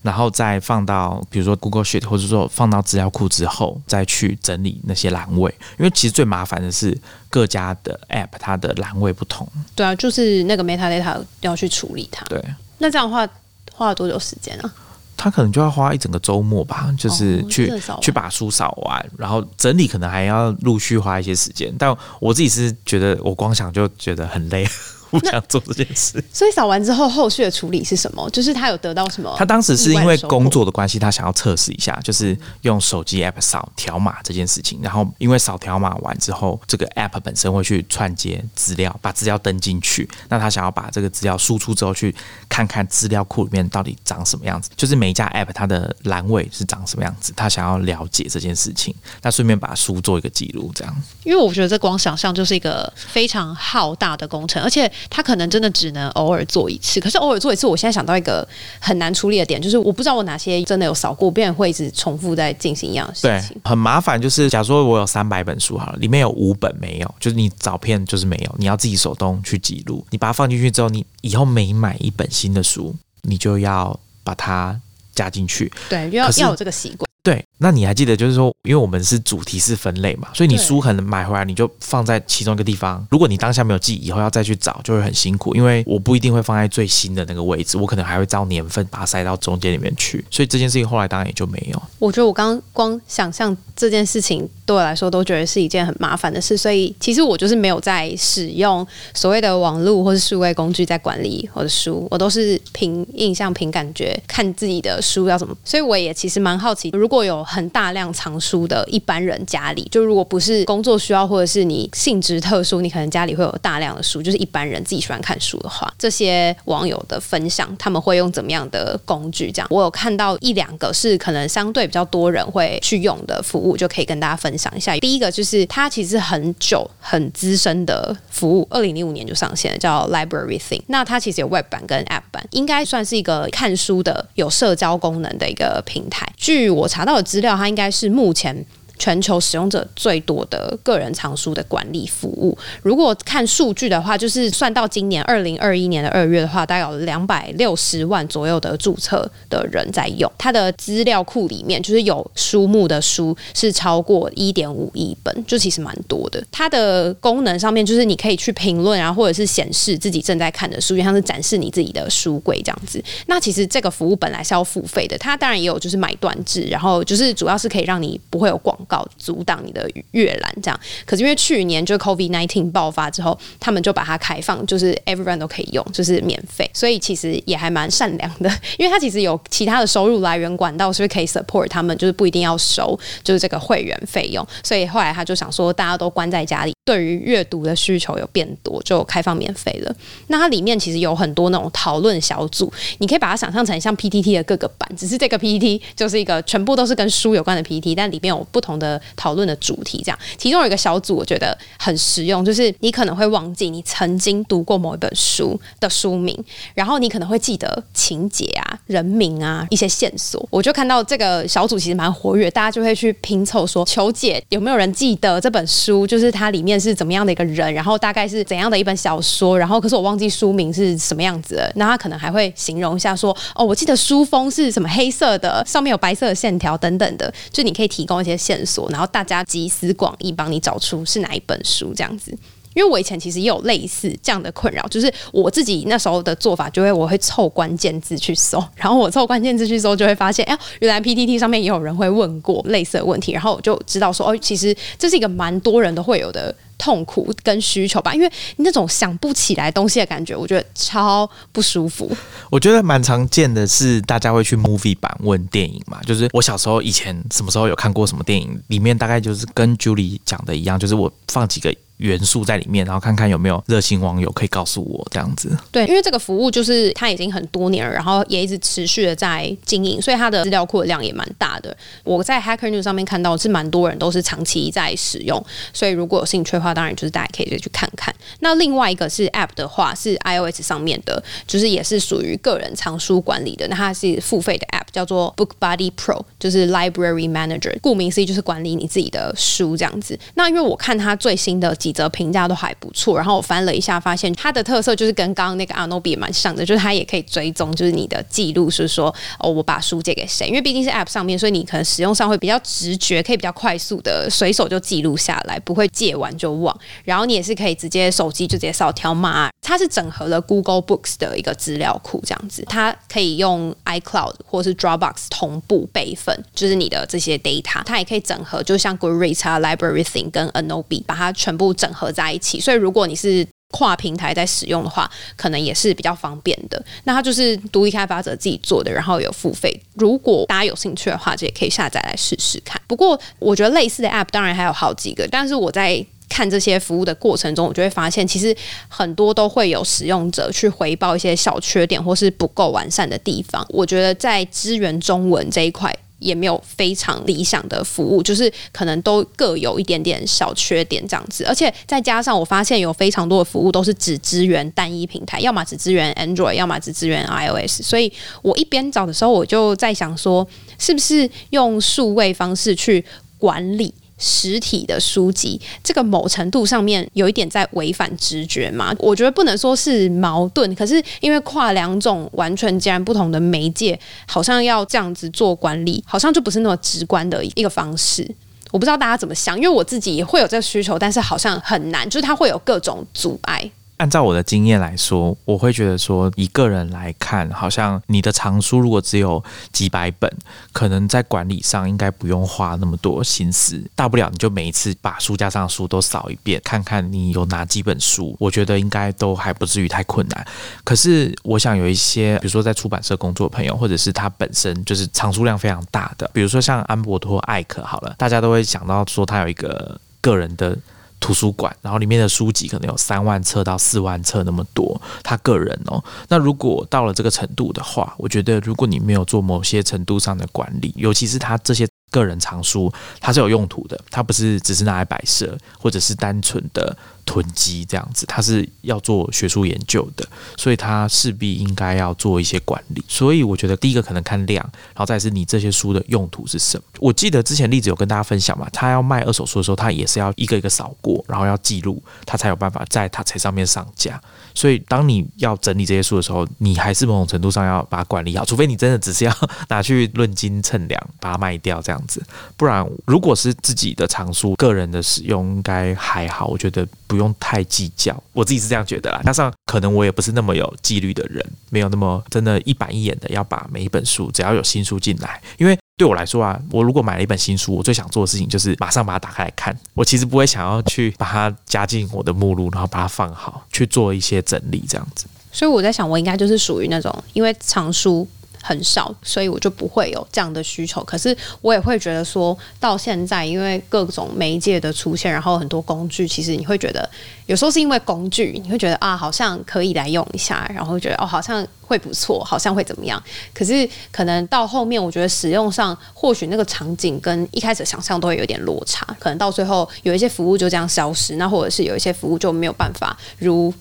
[0.04, 5.52] 然后再放到比如说 Google Sheet，或者说放到资料库之后，再去整理那些栏位。
[5.80, 6.96] 因为其实最麻烦的是
[7.32, 9.50] 各家的 App 它的栏位不同。
[9.74, 12.24] 对啊，就是那个 Metadata 要去处理它。
[12.26, 12.40] 对，
[12.78, 13.28] 那这样的话
[13.74, 14.72] 花了多久时间啊？
[15.16, 21.74] 他可能就要花一整个周末吧，就是去去把书扫完，然后整理，可能还要陆续花一些时间。
[21.80, 24.64] 但我自己是觉得，我光想就觉得很累。
[25.10, 28.30] 不想做这件事，所以扫完之后，后续的处理是什么？
[28.30, 29.34] 就是他有得到什么？
[29.38, 34.80] 他当时是因为工作的关系，他想要测试一下，就是用手机 app 扫条码这件事情。
[34.82, 40.10] 然后因为扫条码完之后，这个 app 本身会去串接资料，把资料登进去。
[40.30, 42.14] 那他想要把这个资料输出之后，去
[42.50, 47.32] 看看资料库里面到底长什么样子，就是每一家 app 它的栏位是长什么样子。
[47.36, 50.96] 他想要了解这件事情，那顺便把书做一个记录，这样。
[51.24, 54.92] 因为我觉得这光想象就是一个非常浩大的工程，而且。
[55.10, 58.48] 他可能真的只能偶尔做一次，可是偶尔做一次，我现在想到一个
[58.80, 63.56] 很难处理的点，就是我不知道我哪些真的有扫过，别人会一直重复在进行一样的事情。
[63.56, 64.22] 对，很麻烦。
[64.22, 70.06] 就是假如说我有三百本书好了，里面有五本没有，就是你照片就是没有，你要自己手动去记录。
[70.10, 74.80] 你把它放进去之后，你以后每买一本新的书，你就要把它
[75.14, 75.72] 加进去。
[75.90, 77.08] 对，要要有这个习惯。
[77.28, 83.06] 对，那你还记得，就是说，因为我们是主题式分类嘛，所以你书可能买回来你就放在其中一个地方。
[83.12, 90.24] 如果你当下没有记，以后要再去找就会很辛苦，因为我不一定会放在最新的那个位置，我可能还会照年份把它塞到中间里面去。
[90.32, 91.84] 所以这件事情后来当然也就没有。
[92.00, 105.54] 我觉得我刚刚光想象这件事情对我来说都觉得是一件很麻烦的事，所以其实我就是没有在使用所谓的网络或是数位工具在管理我的书，我都是凭印象、凭感觉看自己的书要怎么。
[105.66, 119.52] 所以我也其实蛮好奇，如果果有很大量藏书的一般人家里，就如果不是工作需要，或者是你性质特殊，你可能家里会有大量的书，就是一般人自己喜欢看书的话，这些网友的分享，他们会用怎么样的工具？
[119.52, 124.96] 这样，我有看到一两个是可能相对比较多人会去用的服务，就可以跟大家分享一下。
[124.98, 130.84] 第一个就是它其实很久、很资深的服务，二零零五年就上线了，叫 Library Thing。
[130.86, 136.28] 那它其实有 Web 版跟 App 版，应该算是一个看书的有社交功能的一个平台。
[136.36, 138.66] 据我查到的资料，它应该是目前。
[138.98, 150.32] 全球使用者最多的个人藏书的管理服务，如果看数据的话，就是算到今年二零二一年的二月的话，大概有两百六十万左右的注册的人在用。
[150.38, 156.44] 它的资料库里面，就是有书目的书是超过一点五亿本，就其实蛮多的。
[156.52, 163.04] 它的功能上面就是你可以去评论啊，或者是显示自己正在看的书，像是展示你自己的书柜这样子。
[163.28, 168.78] 那其实这个服务本来是要付费的，它当然也有就是买断制，然后就是主要是可以让你不会有广。
[168.88, 170.80] 告阻挡你的阅览，这样。
[171.06, 176.70] 可是因为去年就 COVID nineteen 爆发之后，他们就把它开放，就是 everyone 都可以用，就是免费。
[176.74, 181.98] 所以其实也还蛮善良的，因为它其实有其他的收入来源管道，是不是可以 support 他们？
[181.98, 184.46] 就是不一定要收，就是这个会员费用。
[184.64, 189.96] 所以后来他就想说，大家都关在家里，对于阅读的需求有变多，就开放免费了。
[190.28, 198.77] 那它里面其实有很多那种讨论小组，你可以把它想象成像 PTT 的各个版，只是这个 PTT 就是一个全部都是跟书有关的 PTT，但里面有不同。
[198.78, 206.38] 的讨论的主题，这样，其中有一个小组，我觉得很实用，就是你可能会忘记你曾经读过某一本书的书名，
[206.74, 210.46] 然后你可能会记得情节啊、人名啊一些线索。
[210.52, 221.72] 我就看到这个小组其实蛮活跃，大家就会去拼凑说，求解有没有人记得这本书，就是它里面是怎么样的一个人，然后大概是怎样的一本小说，然后可是我忘记书名是什么样子了。
[221.76, 228.58] 那他可能还会形容一下说，哦，我记得书封是什么黑色的，上面有白色的线条等等的，就你可以提供一些线。
[228.68, 232.38] 索，然后大家集思广益，帮你找出是哪一本书这样子。
[232.76, 246.54] 因为我以前其实也有类似这样的困扰，就是我自己那时候的做法，就会我会凑关键字去搜，然后我凑关键字去搜，就会发现，哎，原来 PTT 上面也有人会问过类似的问题，然后我就知道说，哦，其实这是一个蛮多人都会有的。
[246.78, 252.10] 痛苦跟需求吧，因为那种想不起来东西的感觉，我觉得超不舒服。
[252.50, 261.74] 我觉得蛮常见的是，大家会去 movie 版问电影嘛，就是我小时候以前什么时候有看过什么电影，里面大概就是跟 Julie 讲的一样，就是我放几个。
[261.98, 265.56] 元素在里面，然后看看有没有热心网友可以告诉我这样子。
[265.72, 271.76] 对，因为这个服务就是它已经很多年了，然后也一直持续的在经营，所以它的资料库的量也蛮大的。
[272.04, 278.14] 我在 Hacker News 上面看到是蛮多人都是长期在使用，所以如果有兴趣的话，当然就是大家可以去看看。
[278.42, 290.20] 那另外一个是 App 的话，是 iOS 上面的，就是也是属于个人藏书管理的，那它是付费的 App，叫做 Book Buddy Pro，就是 Library Manager，顾名思义就是管理你自己的书这样子。
[290.36, 291.76] 那因为我看它最新的。
[291.88, 300.48] 几则评价都还不错，然后我翻了一下，发现它的特色就是跟刚刚那个阿诺比蛮像的，就是它也可以追踪，就是你的记录是说哦，我把书借给谁？
[300.48, 306.78] 因为毕竟是 App 上面，所以你可能使用上会比较直觉，可以比较快速的随手就记录下来，不会借完就忘。
[307.06, 321.77] 然后你也是可以直接手机就直接扫条码，它是整合了 Google Books 的一个资料库，这样子，它可以用 iCloud 或是 Dropbox 同步备份，就是你的这些 data，它也可以整合，就像 Goodreads 啊、Library Thing 跟 Anobi，把它全部。
[321.78, 326.84] 整合在一起，所以如果你是跨平台在使用的话，可能也是比较方便的。
[327.04, 329.78] 那它就是独立开发者自己做的，然后有付费。
[329.96, 332.82] 如果大家有兴趣的话，这也可以下载来试试看。
[332.88, 338.56] 不过我觉得类似的 App 当然还有好几个，但是我在看这些服务的过程中，我就会发现，其实
[338.88, 343.66] 很多都会有使用者去回报一些小缺点或是不够完善的地方。
[343.70, 345.94] 我觉得在支援中文这一块。
[346.20, 360.48] 也没有非常理想的服务，就是可能都各有一点点小缺点这样子，而且再加上我发现有非常多的服务都是只支援单一平台，要么只支援 Android，要么只支援 iOS，所以我一边找的时候，我就在想说，
[360.80, 363.04] 是不是用数位方式去
[363.38, 363.94] 管理。
[364.18, 368.94] 实体的书籍，这个某程度上面有一点在违反直觉嘛？
[369.00, 378.28] 我觉得不能说是矛盾，可是因为跨两种完全截然不同的媒介，好像要这样子做管理，好像就不是那么直观的一个方式。
[378.72, 383.72] 我不知道大家怎么想，因为我自己也会有这个需求，但是好像很难，就是它会有各种阻碍。
[383.98, 390.32] 按照我的经验来说，我会觉得说，一个人来看，好像你的藏书如果只有几百本，
[390.72, 400.48] 可能在管理上应该不用花那么多心思，大不了你就每一次把书架上的书都扫一遍，看看你有哪几本书，我觉得应该都还不至于太困难。
[400.84, 410.78] 可是我想有一些，比如说在出版社工作的朋友，或者是他本身就是藏书量非常大的，比如说像安博托艾克，好了，大家都会想到说他有一个个人的。
[411.20, 416.04] 图书馆，然后里面的书籍可能有三万册到四万册那么多，他个人哦。
[416.28, 426.96] 那如果到了这个程度的话，我觉得如果你没有做某些程度上的管理，尤其是他这些个人藏书，它是有用途的，它不是只是拿来摆设，或者是单纯的。
[427.28, 433.04] 囤积这样子，他是要做学术研究的，所以他势必应该要做一些管理。
[433.08, 434.64] 所以我觉得第一个可能看量，
[434.94, 436.84] 然后再是你这些书的用途是什么。
[437.00, 444.20] 我记得之前例子有跟大家分享嘛，他要卖二手书的时候，他也是要一个一个扫过，然后要记录，他才有办法在他才上面上架。
[444.56, 449.38] 所以当你要整理这些书的时候，你还是某种程度上要把它管理好，除非你真的只是要
[449.68, 452.24] 拿去论斤称两把它卖掉这样子，
[452.56, 456.48] 不然如果是自己的藏书、个人的使用，应该还好。
[456.48, 457.17] 我觉得不。
[457.18, 459.20] 不用太计较，我自己是这样觉得啦。
[459.24, 465.42] 加上可能我也不是那么有纪律的人，没有那么真的一板一眼的要把每一本书，只要有新书进来。
[465.58, 469.76] 因为对我来说啊，我如果买了一本新书，我最想做的事情就是马上把它打开来看。
[469.96, 475.26] 我其实不会想要去把它加进我的目录，然后把它放好，去做一些整理这样子。
[475.52, 478.28] 所以我在想，我应该就是属于那种因为藏书。
[478.68, 481.02] 很少，所以我就不会有这样的需求。
[481.06, 487.10] 可是我也会觉得说，到现在因为各种媒介的出现，然后很多工具，其实你会觉得
[487.46, 493.24] 有时候是因为工具，你会觉得啊，好像可以来用一下，然后觉得哦，好像会不错，好像会怎么样。
[493.54, 503.74] 可是可能到后面，我觉得使用上或许那个场景跟一开始想象都会有点落差，可能到最后有一些服务就这样消失，那或者是有一些服务就没有办法如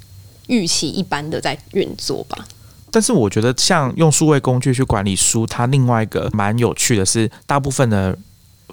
[0.46, 2.46] 预期一般的在运作吧。
[2.90, 8.16] 但是我觉得，像用数位工具去管理书，它另外一个蛮有趣的是，大部分的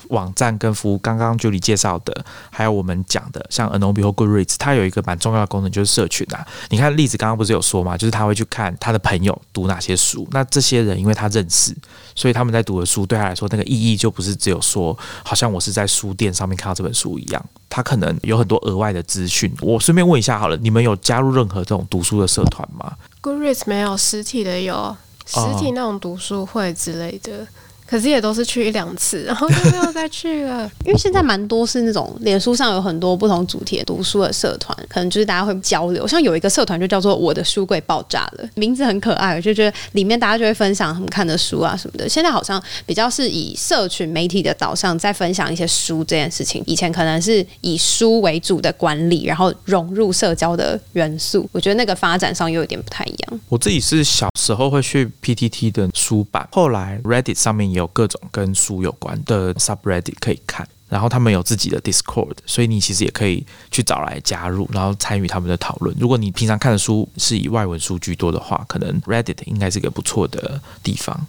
[0.09, 6.45] 网站跟服务，刚刚 Julie 介绍的，还有我们讲的，像 Anobi 或 Goodreads，它有一个蛮重要的功能，就是社群啊。
[6.69, 11.75] 你看例子，刚刚不是有说嘛，就是他会去看他的朋友读哪些书，那这些人因为他认识，
[12.15, 19.53] 所以他们在读的书对他来说，那个意义就不是只有说，好像我是在书店上面看到这本书一样，他可能有很多额外的资讯。
[19.61, 27.47] 我顺便问一下好了，你们有加入任何这种读书的社团吗？Goodreads 没有实体的，有实体那种读书会之类的。
[27.85, 30.69] 可是也都是去一两次，然后就没有再去了。
[30.85, 36.07] 因为现在蛮多是那种脸书上有很多不同主题的读书的社团，可能就是大家会交流。
[36.07, 42.07] 像有一个社团就叫做“我的书柜爆炸了”，名字很可爱，我就觉得里面大家就会分享他们看的书啊什么的。
[42.07, 46.63] 现在好像比较是以社群媒体的导向在分享一些书这件事情。
[46.65, 51.47] 以前可能是以书为主的管理，然后融入社交的元素。
[51.51, 53.39] 我觉得那个发展上又有点不太一样。
[53.49, 57.89] 我自己是小时候会去 PTT 的书版，后来 Reddit 上面有。
[57.93, 65.95] 各种跟书有关的 subreddit 可以看，然后他们有自己的 Discord，所以你其实也可以去找来加入，然后参与他们的讨论。
[65.99, 71.27] 如果你平常看的书是以外文书居多的话，可能 Reddit 应该是个不错的地方。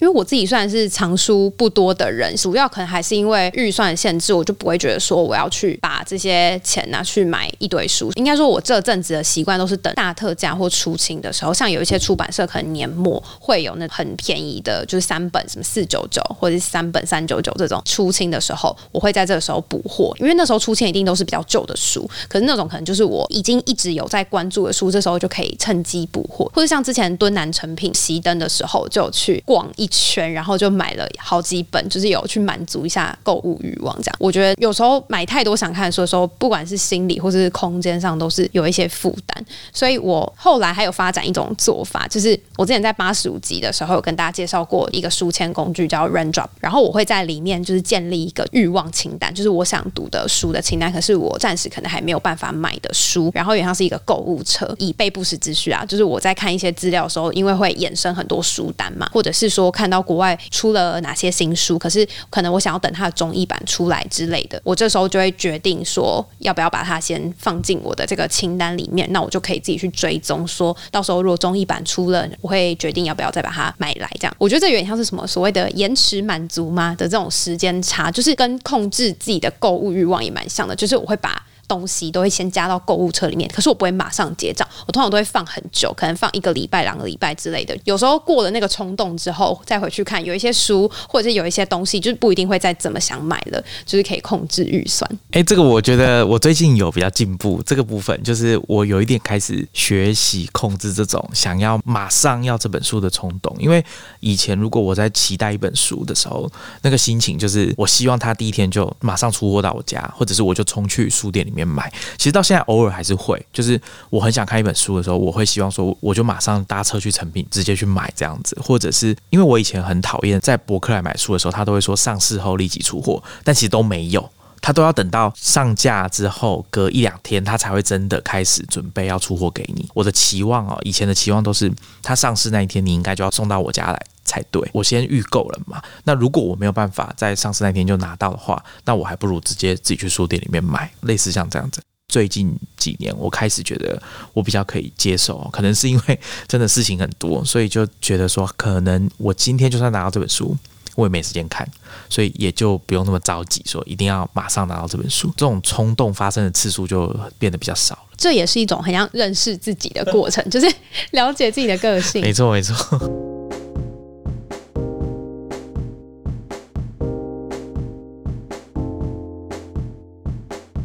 [0.00, 8.10] 因为我自己算是藏书不多的人，主要可能还是因为预算限制，我就不会觉得说我要去把这些钱拿去买一堆书。
[8.14, 29.89] 应该说，我这阵子的习惯都是等大特价或出清的时候，像有一些出版社可能年末会有那很便宜的，就是三本什么四九九或者是三本三九九这种出清的时候，我会在这个时候补货，因为那时候出清一定都是比较旧的书，可是那种可能就是我已经一直有在关注的书，这时候就可以趁机补货，或者像之前敦南成品熄灯的时候，就去逛一。
[29.90, 33.94] 圈，然后就买了好几本，就是有去满足一下购物欲望。
[33.96, 39.44] 这样，我觉得有时候买太多想看的书的时候，不管是心理或者是空间上，都是有一些负担。
[39.72, 55.84] 所以我后来还有发展一种做法，就是我之前在八十五集的时候有跟大家介绍过一个书签工具叫 Randrop，然后我会在里面就是建立一个欲望清单，就是我想读的书的清单，可是我暂时可能还没有办法买的书，然后也像是一个购物车，以备不时之需啊。
[55.84, 59.70] 就是我在看一些资料的时候，因为会衍生很多书单嘛，或者是说。
[59.80, 74.10] 看到国外出了哪些新书，可是可能我想要等它的中译版出来之类的，我这时候就会决定说要不要把它先放进我的这个清单里面，那我就可以自己去追踪，说到时候如果中译版出了，我会决定要不要再把它买来。
[74.20, 81.42] 这样，我觉得这有点像是什么所谓的延迟满足吗的这种时间差，就是跟控制自己的购物欲望也蛮像的，就是我会把。
[81.70, 87.78] 东西都会先加到购物车里面，可是我不会马上结账，我通常都会放很久，可能放一个礼拜、两个礼拜之类的。
[87.84, 95.08] 有时候过了那个冲动之后，再回去看，有一些书或者是有一些东西，就是不一定会再怎么想买了，就是可以控制预算。
[95.30, 103.84] 哎，这个我觉得我最近有比较进步，这个部分就是我有一点开始学习控制这种想要马上要这本书的冲动，因为
[104.18, 106.50] 以前如果我在期待一本书的时候，
[106.82, 111.92] 那个心情就是我希望它第一天就马上出货到我家，或者是我就冲去书店里面买。
[112.16, 124.30] 其实到现在偶尔还是会，就是我很想看一本书的时候，我会希望说我就马上搭车去成品直接去买这样子，或者是因为我以前很讨厌在博客来买书的时候，他都会说上市后立即出货，但其实都没有。
[124.60, 129.88] 他都要等到上架之后，隔一两天，他才会真的开始准备要出货给你。
[129.94, 134.68] 我的期望哦，以前的期望都是他上市那一天，你应该就要送到我家来才对。
[134.72, 140.90] 我先预购了嘛，那如果我没有办法在上市那天就拿到的话，那我还不如直接自己去书店里面买。
[141.02, 144.00] 类似像这样子，最近几年我开始觉得
[144.34, 150.56] 我比较可以接受，可能是因为真的事情很多，所以就觉得说，可能我今天就算拿到这本书。
[151.00, 151.66] 我也没时间看，
[152.10, 155.28] 所以也就不用那么着急，说一定要马上拿到这本书。
[155.34, 158.02] 这种冲动发生的次数就变得比较少了。
[158.18, 160.70] 这也是一种很像认识自己的过程， 就是
[161.12, 162.20] 了解自己的个性。
[162.20, 162.76] 没错，没错。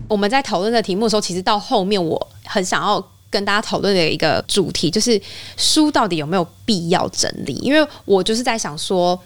[0.07, 5.21] 我们在讨论的题目的时候，其实到后面我很想要跟大家讨论的一个主题，就是
[5.57, 7.55] 书到底有没有必要整理？
[7.55, 9.19] 因为我就是在想说。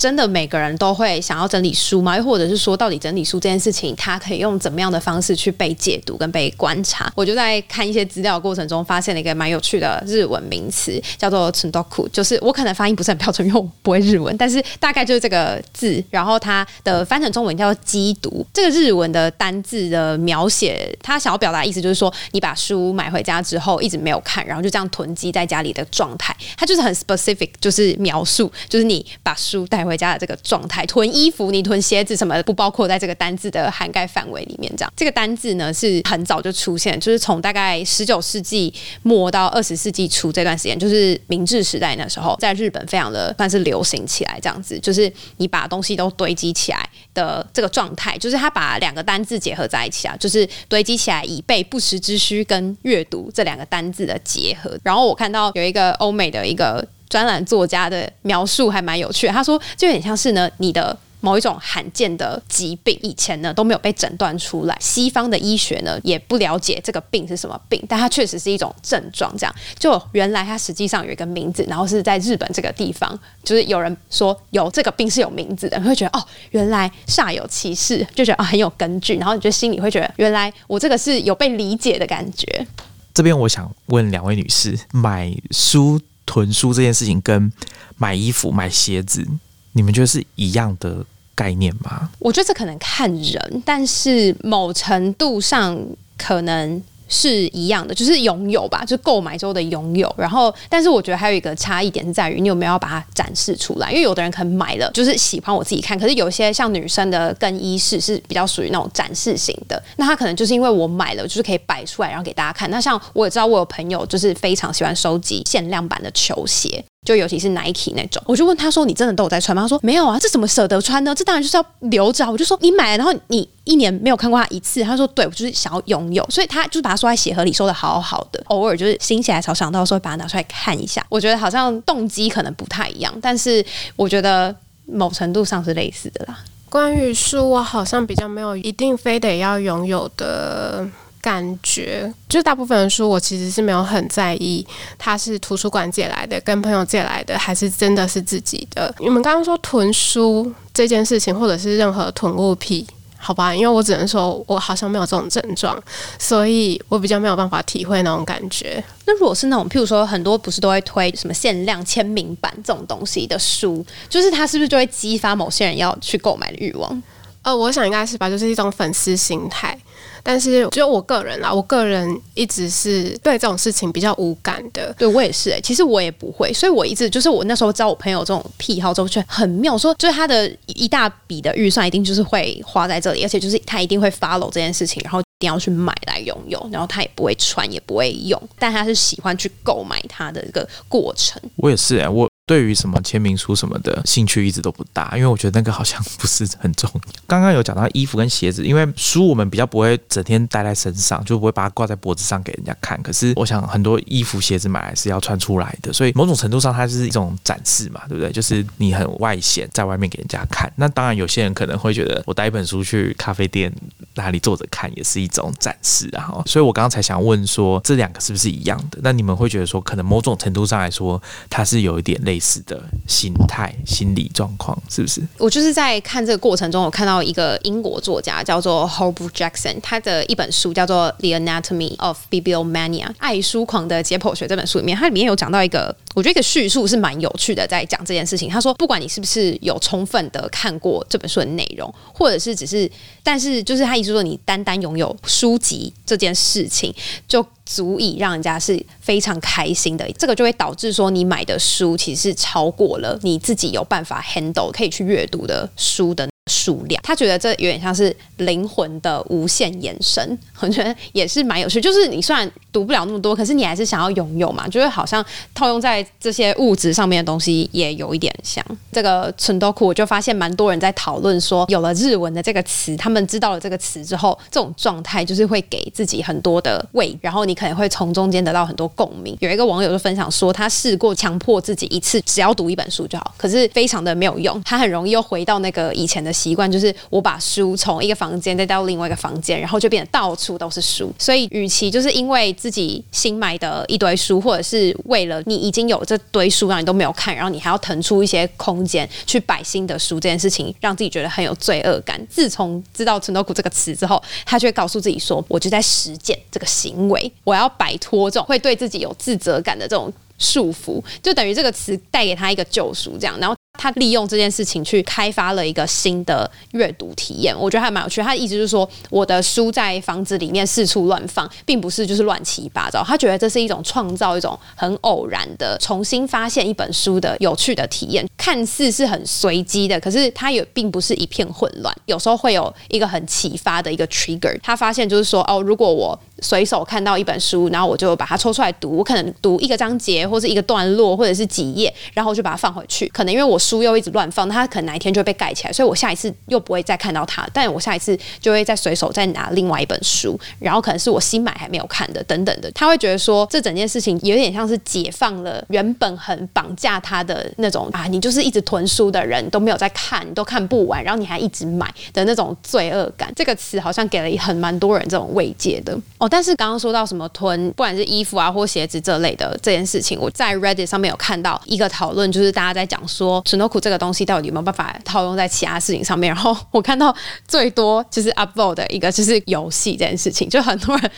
[0.00, 2.16] 真的每个人都会想要整理书吗？
[2.16, 7.12] 又或者是说，到底整理书这件事情，它可以用怎么样的方式去被解读跟被观察？
[7.14, 12.08] 我就在看一些资料过程中，发现了一个蛮有趣的日文名词，叫做 “chundoku”。
[12.08, 16.02] 就是我可能发音不是很标准，因为我不会日文，但是大概就是这个字。
[16.08, 18.46] 然后它的翻成中文叫“机读”。
[18.54, 26.34] 这个日文的单字的描写，它想要表达意思就是说，你把书买回家之后一直没有看，然后就这样囤积在家里的状态。
[26.56, 29.89] 它就是很 specific，就是描述，就是你把书带回。
[29.90, 34.72] 回家的这个状态，囤衣服、你囤鞋子什么的，不包括在这个单字的涵盖范围里面。
[34.76, 38.72] 这样，这个单字呢是很早就出现，就是从大概十九世纪
[39.02, 44.38] 末到二十世纪初这段时间，就是明治时代那时候，在日本非常的算是流行起来。
[44.40, 54.78] 这样子，就是你把东西都堆积起来的这个状态，就是他把两个单字结合在一起啊，就是堆积起来以备不时之需跟阅读这两个单字的结合。
[54.84, 56.86] 然后我看到有一个欧美的一个。
[57.10, 69.30] 专栏作家的描述还蛮有趣，他说就有点像是呢，你的某一种罕见的疾病，以前呢都没有被诊断出来，西方的医学呢也不了解这个病是什么病，但它确实是一种症状。
[69.36, 82.66] 这样，就原来它实际上有一个名字，然后是在日本这个地方，就是有人说有这个病是有名字的，你会觉得哦，原来煞有其事，就觉得啊很有根据，然后你就心里会觉得，原来我这个是有被理解的感觉。
[83.12, 86.00] 这边我想问两位女士，买书。
[86.30, 87.52] 囤书这件事情跟
[87.96, 89.26] 买衣服、买鞋子，
[89.72, 91.04] 你们觉得是一样的
[91.34, 92.08] 概念吗？
[92.20, 95.76] 我觉得这可能看人，但是某程度上
[96.16, 96.80] 可能。
[97.10, 100.10] 是一样的，就是拥有吧，就是购买之后的拥有。
[100.16, 103.90] 然后，但是我觉得还有一个差异点是在于，你有没有要把它展示出来？
[103.90, 105.98] 因为有的人可能买了，就是喜欢我自己看。
[105.98, 112.70] 可是有些像女生的更衣室是比较属于那种展示型的，那他可能就是因为我买了，就是可以摆出来，然后给大家看。
[112.70, 116.84] 那像我也知道，我有朋友就是非常喜欢收集限量版的球鞋。
[117.06, 121.14] 就尤其是 Nike 那种，我就问他说：“你真的都有在穿吗？”他说：“没有啊，这怎么舍得穿呢？
[121.14, 128.42] 这当然就是要留着。”我就说：“你买了，然后你一年没有看过它一次。”他说：“对，我就是想要拥有，所以他就是把它收在鞋盒里，收的好好的。
[128.48, 131.04] 偶尔就是心血来潮想到时候把它拿出来看一下。
[131.08, 133.64] 我觉得好像动机可能不太一样，但是
[133.96, 136.38] 我觉得某程度上是类似的啦。
[136.68, 140.86] 关于书，我好像比较没有一定非得要拥有的。
[141.20, 144.66] 感觉就是大部分的书，我其实是没有很在意，
[144.98, 148.94] 它是图书馆借来的，跟朋友借来的，还是真的是自己的。
[148.98, 152.86] 你们刚刚说囤书这件事情，或者是任何囤物癖，
[153.18, 153.54] 好吧？
[153.54, 155.78] 因为我只能说我好像没有这种症状，
[156.18, 158.82] 所以我比较没有办法体会那种感觉。
[159.04, 167.02] 那如果是那种，譬如说很多不是都会推什么限量签名版这种东西的书，就是它是不是就会激发某些人要去购买的欲望？
[167.42, 169.78] 呃，我想应该是吧，就是一种粉丝心态。
[170.22, 174.94] 但是，只有我个人啦，我个人一直是对这种事情比较无感的。
[174.98, 191.40] 对我也是，哎，其实我也不会，所以我一直就是我那时候知道我朋友这种癖好之后，觉得很妙，说就是他的一大笔的预算一定就是会花在这里，而且就是他一定会 follow 这件事情，然后一定要去买来拥有，然后他也不会穿，也不会用，但他是喜欢去购买它的一个过程。
[191.56, 192.28] 我也是，哎，我。
[192.50, 197.00] 对于什么签名书什么的兴趣一直都不大，因为我觉得那个好像不是很重要。
[197.28, 203.00] 刚刚有讲到衣服跟鞋子，因为书我们比较不会整天带在身上，就不会把它挂在脖子上给人家看。
[203.04, 208.32] 可是我想很多衣服鞋子买来是要穿出来的，所以某种程度上它是一种展示嘛，对不对？
[208.32, 210.72] 就是你很外显，在外面给人家看。
[210.74, 213.72] 那当然有些人可能会觉得我带一本书去咖啡店
[214.14, 218.98] 哪里坐着看也是一种展示，然后，所以我刚刚才想问说这两个是不是一样的？
[219.04, 225.22] 那你们会觉得说可能某种程度上来说它是有一点类似的心态、心理状况，是不是？
[225.38, 238.48] 我就是在看这个过程中，我看到一个英国作家叫做 Hobbro Jackson，他的一本书叫做《The Anatomy of Bibliomania》爱书狂的解剖学这本书里面，它里面有讲到一个，我觉得一个叙述是蛮有趣的，在讲这件事情。
[238.48, 242.90] 他说，不管你是不是有充分的看过这本书的内容，或者是只是，
[243.22, 246.94] 但是就是他意思说，你单单拥有书籍这件事情，
[247.28, 250.04] 就足以让人家是非常开心的。
[250.18, 256.28] 这个就会导致说，你买的书其实是超过了你自己有办法 handle 可以去阅读的书的。
[256.50, 261.80] 数量，他觉得这有点像是灵魂的无限延伸，我觉得也是蛮有趣。
[261.80, 268.64] 就是你虽然读不了那么多，可是你还是想要拥有嘛，就是好像套用在这些物质上面的东西也有一点像。
[268.90, 279.36] 这个存多库，我就发现蛮多人在讨论说，有了日文的这个词，他们知道了这个词之后，这种状态就是会给自己很多的慰，然后你可能会从中间得到很多共鸣。
[279.40, 286.30] 有一个网友就分享说，他试过强迫自己一次只要读一本书就好，可是非常的没有用，他很容易又回到那个以前的。
[286.40, 291.12] 习惯就是我把书从一个房间带到另外一个房间，然后就变得到处都是书。
[291.18, 302.20] 所以，与其就是因为自己新买的一堆书，或者是为了你已经有这堆书让你都没有看，然后你还要腾出一些空间去摆新的书，这件事情让自己觉得很有罪恶感。
[302.28, 313.56] 自从知道“存多苦”这个词之后，他就会告诉自己说：“我就在实践这个行为，我要摆脱这种会对自己有自责感的这种束缚。”就等于这个词带给他一个救赎，这样，然后。
[313.78, 318.20] 他利用这件事情去开发了一个新的阅读体验，我觉得还蛮有趣。
[318.20, 323.02] 他的意思就是说，我的书在房子里面四处乱放，并不是就是乱七八糟。
[323.02, 331.94] 他觉得这是一种创造一种很偶然的重新发现一本书的有趣的体验，看似是很随机的，可是它也并不是一片混乱。
[332.04, 334.54] 有时候会有一个很启发的一个 trigger。
[334.62, 343.06] 他发现就是说，哦，如果我随手看到一本书，然后我就把它抽出来读，我可能读一个章节或者一个段落或者是几页，然后就把它放回去。
[343.08, 347.46] 可能因为我书又一直乱放，它可能哪一天就会被盖起来，所以我下一次又不会再看到它。
[347.52, 352.70] 但我下一次就会再随手再拿另外一本书，然后可能是我新买还没有看的等等的。
[352.72, 363.30] 他会觉得说，这整件事情有点像是解放了原本很绑架他的那种啊，你就是一直囤书的人都没有在看，都看不完，然后你还一直买的那种罪恶感。
[363.36, 366.28] 这个词好像给了很蛮多人这种慰藉的哦。
[366.28, 376.32] 但是刚刚说到什么囤，不管是衣服啊或鞋子这类的这件事情，我在 Reddit 上面有看到一个讨论，就是大家在讲说 s n o k u 这个东西到底有没有办法套用在其他事情上面。
[376.32, 377.14] 然后我看到
[377.46, 381.10] 最多就是 upvote 的一个就是游戏这件事情，就很多人。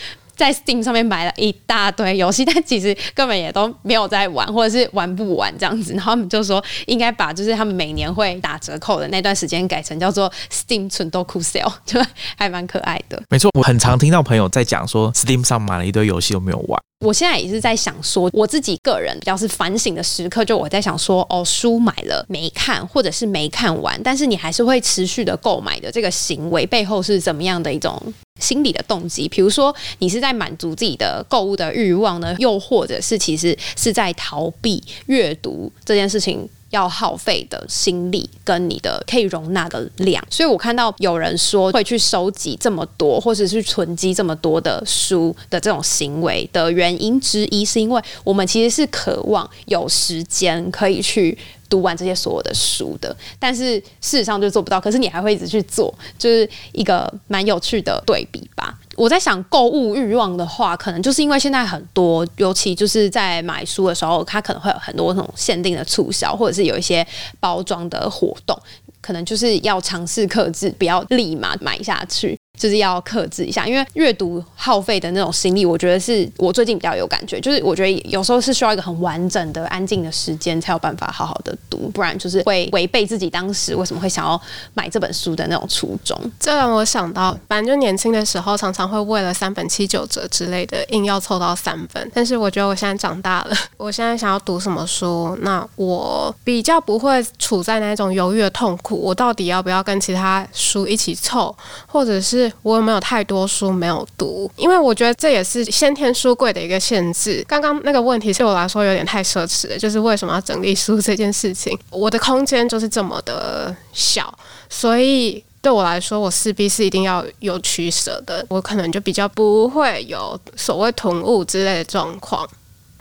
[0.43, 5.93] 在 Steam 上面买了一大堆游戏，但其实根本也都没有在玩，或者是玩不完这样子。
[5.93, 11.97] 然后他们就说，应该把就是他们每年会打折扣的那段时间改成叫做 Steam 存多酷 Sale， 就
[12.35, 13.23] 还蛮可爱的。
[13.29, 16.77] 没错，我很常听到朋友在讲说，Steam 上买了一堆游戏都没有玩。
[17.05, 28.01] 我现在也是在想说，我自己个人比较是反省的时刻，就我在想说，哦，书买了没看，或者是没看完，但是你还是会持续的购买的这个行为背后是怎么样的一种
[28.43, 29.29] 心理的动机？
[29.29, 36.47] 比如说，你是在满足自己的购物的欲望呢，又或者是其实是在逃避阅读这件事情？
[36.73, 51.37] 要耗费的心力跟你的可以容纳的量，所以我看到有人说会去收集这么多，或者是存积这么多的书的这种行为的原因之一，是因为我们其实是渴望有时间可以去
[51.69, 54.81] 读完这些所有的书的，但是事实上就做不到。
[54.81, 58.75] 可是你还会一直去做，就是一个蛮有趣的对比吧。
[58.95, 67.05] 我在想购物欲望的话，可能就是因为现在很多，尤其就是在买书的时候，它可能会有很多那种限定的促销，或者是有一些
[67.39, 68.57] 包装的活动，
[69.01, 72.37] 可能就是要尝试克制，不要立马买下去。
[72.59, 77.39] 就是要克制一下，因为阅读耗费的那种心力，我觉得是我最近比较有感觉。
[77.39, 84.39] 就是我觉得有时候是需要一个很完整的、安静的时间，才有办法好好的读，不然就是会违背自己当时为什么会想要
[84.75, 86.17] 买这本书的那种初衷。
[86.39, 92.11] 这让我想到，反正就年轻的时候，常常会为了三本七九折之类的，硬要凑到三本。
[92.13, 101.53] 但是我觉得我现在长大了， 我现在想要读什么书，那我比较不会处在那种犹豫的痛苦，我到底要不要跟其他书一起凑，
[101.87, 102.42] 或者是。
[102.61, 107.43] 我有没有太多书没有读，因为我觉得这也是先天书柜的一个限制。
[107.47, 114.33] 刚刚那个问题对我来说有点太奢侈了，就是为什么要整理书这件事情，我的空间就是这么的小，
[114.69, 118.45] 所以对我来说，我势必是一定要有取舍的。
[118.49, 122.47] 我可能就比较不会有所谓囤物之类的状况。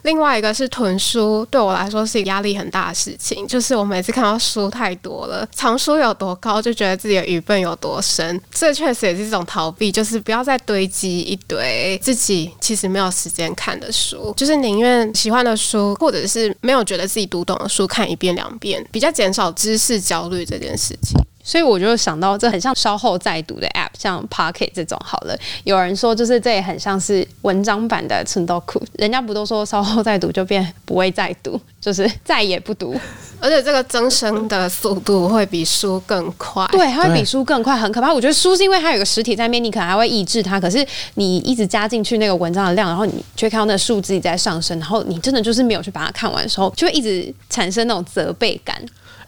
[0.03, 3.47] 另外一个是囤书，对我来说是压力很大的事情。
[3.47, 8.41] 就是我每次看到书太多了，藏书有多高，就觉得自己的愚笨有多深。
[8.53, 21.19] 这确实也是一种逃避，就是不要再堆积一堆自己其实没有时间看的书，就是宁愿喜欢的书，或者是没有觉得自己读懂的书看一遍两遍，比较减少知识焦虑这件事情。
[21.43, 25.37] 所以我就想到，这很像稍后再读的 App，像 Pocket 这种好了。
[25.65, 32.95] 有人说，就是这也很像是文章版的 c h n d o k u 人家不都说稍后再读就变不会再读，就是再也不读。
[33.41, 38.15] 而且这个增生的速度会比书更快，对，它会比书更快，很可怕。
[38.15, 40.61] 我觉得书是因为它有个实体在面，你可能还会抑制它。
[40.61, 48.81] 可是你一直加进去那个文章的量，然后你却看到那个数字在上升，然后你真的就是没有去把它看完的时候，就会一直产生那种责备感。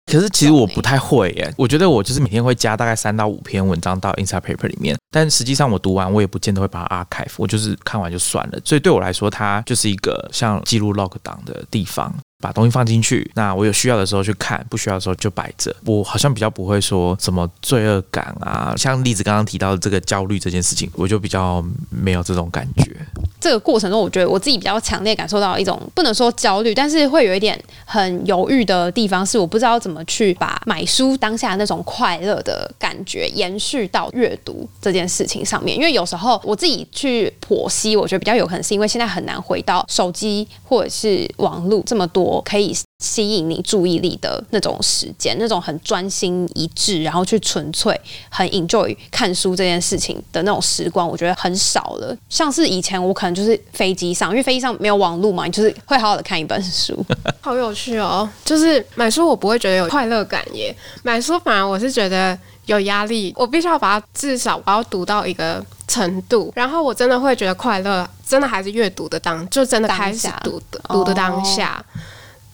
[0.06, 8.58] 可是其实我不太会耶，我觉得我就是每天会加大概三到五篇文章到 Inside Paper 里面，但实际上我读完我也不见得会把它 archive，我就是看完就算了。
[8.64, 12.14] 所以对我来说，它就是一个像记录 log 档的地方。
[12.44, 15.74] 把东西放进去，那我有需要的时候去看，不需要的时候就摆着。
[15.86, 22.94] 我好像比较不会说什么罪恶感啊，像例子刚刚提到的这个焦虑这件事情，我就比较没有这种感觉。
[23.40, 35.74] 这个过程中，我觉得我自己比较强烈感受到一种不能说焦虑，但是会有一点很犹豫的地方，是我不知道怎么去把买书当下那种快乐的感觉延续到阅读这件事情上面。
[35.74, 42.33] 因为有时候我自己去剖析，我觉得比较有可能是因为现在很难回到手机或者是网络这么多。
[42.42, 52.16] 可以吸引你注意力的那种时间，那种很专心一致，然后去纯粹很 enjoy 看书这件事情的那种时光，我觉得很少了。
[52.28, 57.04] 像是以前我可能就是飞机上，因为飞机上没有网络嘛，你就是会好好的看一本书，
[57.40, 58.28] 好有趣哦。
[58.44, 71.84] 就是买书我不会觉得有快乐感耶，买书反而我是觉得有压力，我必须要把它至少我要读到一个程度，然后我真的会觉得快乐，真的还是阅读的当，就真的开始读的读的当下。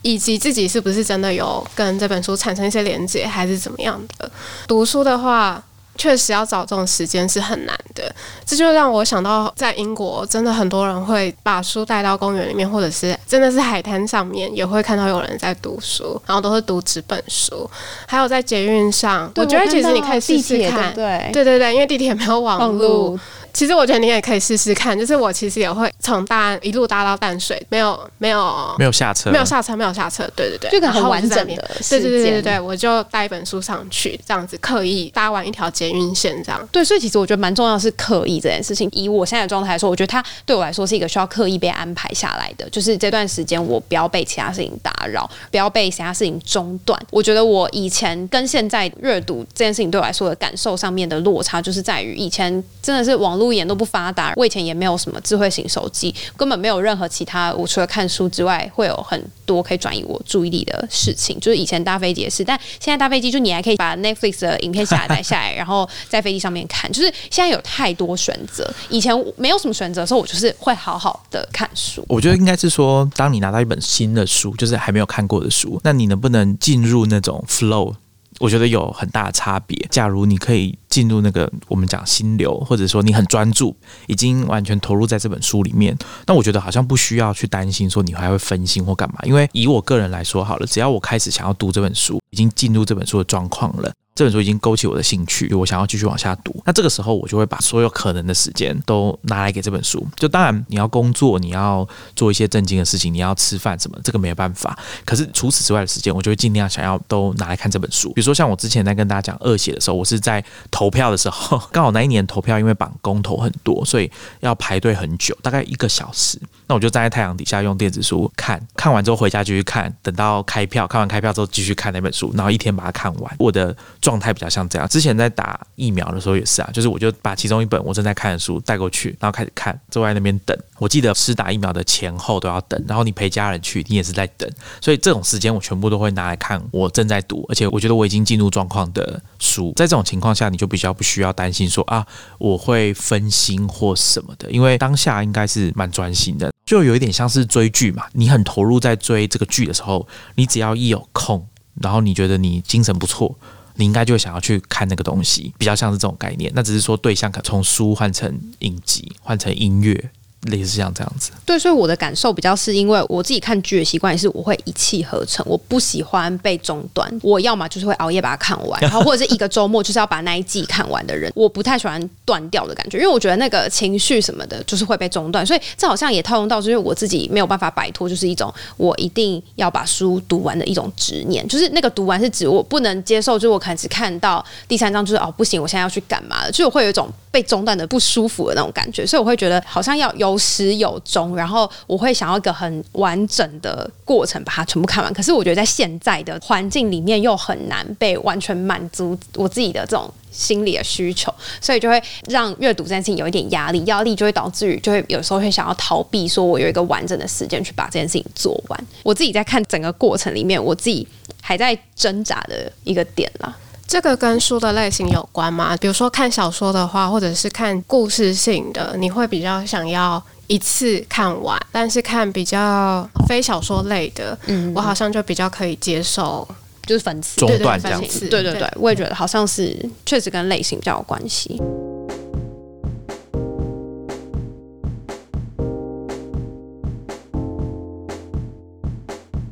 [0.03, 4.30] 以及自己是不是真的有跟这本书产生一些连接，还是怎么样的？
[4.66, 5.62] 读书的话，
[5.96, 8.14] 确实要找这种时间是很难的。
[8.46, 17.68] 这就让我想到，在英国真的很多人会把书带到公园里面，或者是真的是海滩上面，也会看到有人在读书，然后都是读纸本书。
[18.07, 23.18] 还有在捷运上，我觉得其实你可以试试看，对对对对，因为地铁没有网络。
[23.61, 36.67] 其实我觉得你也可以试试看，就是我其实也会从大安一路搭到淡水，没有没有没有下车，没有下车，没有下车，对对对，这个很完整的，对对对对对，我就带一本书上去，这样子刻意搭完一条捷运线，这样。
[36.73, 38.89] 对，所以其实我觉得蛮重要是刻意这件事情。
[38.93, 46.99] 以我现在的状态来说，我觉得它对我来说是一个需要刻意被安排下来的，就是这段时间我不要被其他事情打扰，不要被其他事情中断。
[47.11, 52.51] 我觉得我以前跟现在阅读这件事情对我来说的感受上面的落差，就是在于以前
[52.81, 54.32] 真的是网络一点都不发达。
[54.36, 57.53] 我以前也没有什么智慧型手机，根本没有任何其他。
[57.55, 61.38] 我除了看书之外，会有很多可以转移我注意力的事情。
[61.40, 66.90] 就是以前搭飞机也是，但现在搭飞机就你还可以把 Netflix 的影片下载下来， 然后在飞机上面看。
[66.90, 72.05] 就是现在有太多选择，以前没有什么选择的时候，我就是会好好的看书。
[72.09, 77.94] 我觉得应该是说，当你拿到一本新的书，就是还没有看过的书，那你能不能进入那种 flow？
[78.41, 79.76] 我觉得有很大的差别。
[79.91, 83.76] 假如你可以进入那个我们讲心流，或者说你很专注，
[84.07, 89.18] 已经完全投入在这本书里面，那我觉得好像不需要去担心说你还会分心或干嘛。
[89.22, 93.93] 因为以我个人来说，好了，只要我开始想要读这本书，已经进入这本书的状况了。
[94.15, 96.55] 这本书已经勾起我的兴趣，我想要继续往下读。
[96.67, 100.07] 那这个时候，我就会把所有可能的时间都拿来给这本书。
[100.17, 104.79] 就当然，你要工作，你要做一些正经的事情，你要吃饭什么，这个没有办法。
[105.07, 108.13] 可是除此之外的时间，我就会尽量想要都拿来看这本书。
[108.13, 116.39] 比如说，像我之前在跟大家讲恶写的时候，我是在投票的时候， 刚好那一年投票，因为绑公投很多，所以要排队很久，大概一个小时。
[116.67, 123.37] 那我就站在太阳底下用电子书看，看完之后回家继续看，等到开票，看完开票之后继续看那本书，然后一天把它看完。
[123.39, 130.57] 我的状态比较像这样，之前在打疫苗的时候也是啊，就是我就把其中一本我正在看的书带过去，然后开始看，坐在那边等。
[130.78, 139.72] 我记得是打疫苗的前后都要等，然后你陪家人去，你也是在等，所以这种时间我全部都会拿来看我正在读，而且我觉得我已经进入状况的书。
[139.76, 142.07] 在这种情况下，你就比较不需要担心说啊
[142.38, 151.46] 我会分心或什么的，因为当下应该是蛮专心的，就有一点像是追剧嘛，你很投入在追这个剧的时候，你只要一有空，
[151.82, 153.36] 然后你觉得你精神不错。
[153.81, 156.53] 你应该就会想要去看那个东西，比较像是这种概念。
[156.55, 160.11] 那只是说对象可从书换成影集，换成音乐。
[160.45, 190.41] 类似像这样子，对，所以我的感受比较是因为我自己看剧的习惯也是我会一气呵成，我不喜欢被中断，我要么就是会熬夜把它看完，然后或者是一个周末就是要把那一季看完的人，我不太喜欢断掉的感觉，因为我觉得那个情绪什么的，就是会被中断，所以这好像也套用到，就是我自己没有办法摆脱，就是一种我一定要把书读完的一种执念，就是那个读完是指我不能接受，就是我可能只看到第三章，就是哦不行，我现在要去干嘛了，就会有一种被中断的不舒服的那种感觉，所以我会觉得好像要有。
[190.41, 195.12] 始有终，然后我会想要一个很完整的过程把它全部看完。
[195.12, 208.87] 可是我觉得在现在的环境里面又很难被完全满足我自己的这种心理的需求，所以就会让阅读这件事情有一点压力，压力就会导致于就会有时候会想要逃避，说我有一个完整的时间去把这件事情做完。
[209.03, 211.07] 我自己在看整个过程里面，我自己
[211.43, 213.55] 还在挣扎的一个点啦。
[213.91, 215.76] 这个跟书的类型有关吗？
[215.78, 226.47] 比如说看小说的话，或者是看故事性的，你会比较想要一次看完；但是看比较非小说类的，嗯，我好像就比较可以接受，
[226.86, 228.28] 就是粉丝中断这样子。
[228.28, 229.76] 对对对，我也觉得好像是
[230.07, 231.61] 确实跟类型比较有关系。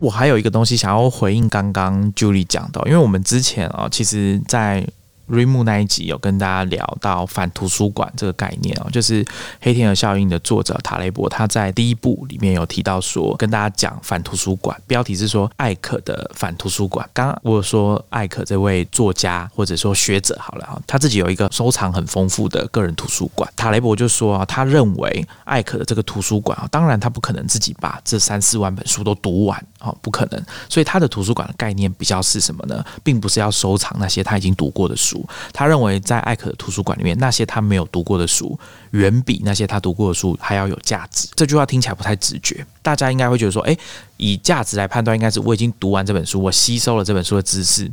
[0.01, 4.87] 我还有一个东西想要回应刚刚 Julie 讲到，因为我们之前啊，其实，在。
[5.29, 9.25] 瑞木那一集有跟大家聊到反图书馆这个概念哦，就是
[9.61, 17.09] 《黑天鹅效应》的作者塔雷伯他在第一部里面有提到说，跟大家讲反图书馆，标题是说艾可的反图书馆。
[17.13, 23.51] 刚刚我说艾可这位作家或者说学者好了哈，他自己有一个收藏很丰富的个人图书馆。
[23.55, 30.43] 塔雷伯就说啊，他认为艾可的这个图书馆啊，当然他不可能自己把这三四万本书都读完啊，不可能。
[30.69, 32.83] 所以他的图书馆的概念比较是什么呢？
[33.05, 35.18] 并不是要收藏那些他已经读过的书。
[35.53, 38.59] 他认为，在艾可的图书馆里面，那些他没有读过的书，
[38.91, 41.29] 远比那些他读过的书还要有价值。
[41.35, 43.79] 这句话听起来不太直觉，大家应该会觉得说，诶，
[44.17, 47.91] 以价值来判断，应该是我已经读完这本书，我吸收了这本书的知识。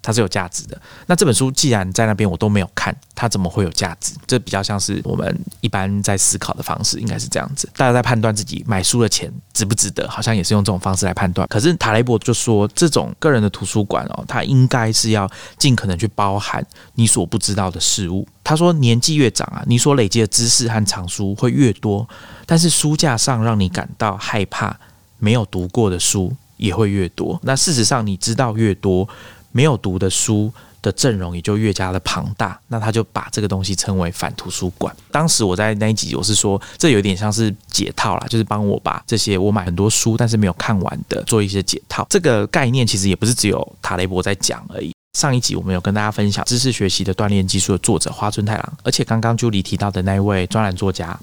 [0.00, 0.80] 它是有价值的。
[1.06, 4.14] 那这本书既然在那边我都没有看，它怎么会有价值？
[4.26, 7.68] 这比较像是我们一般在思考的方式，应该是这样子。
[7.76, 11.46] 大家在判断自己买书的钱值不值得，好像也是用这种方式来判断。
[11.48, 15.28] 可是塔雷伯就说，这种个人的图书馆哦，它应该是要
[15.58, 18.26] 尽可能去包含你所不知道的事物。
[18.44, 22.08] 他说，年纪越长啊，你所累积的知识和藏书会越多，
[22.46, 24.74] 但是书架上让你感到害怕、
[25.18, 27.38] 没有读过的书也会越多。
[27.42, 29.06] 那事实上，你知道越多。
[29.52, 34.94] 没有读的书的阵容也就越加的庞大，那他就把这个东西称为反图书馆。
[35.10, 42.06] 当时我在那一集我是说，这有点像是解套啦，就是帮我把这些我买很多书但是没有看完的做一些解套。
[42.08, 44.92] 这个概念其实也不是只有塔雷伯在讲而已。
[45.18, 51.18] 上一集我们有跟大家分享知识学习的锻炼技术的作者花村太郎，而且刚刚朱莉提到的那一位专栏作家，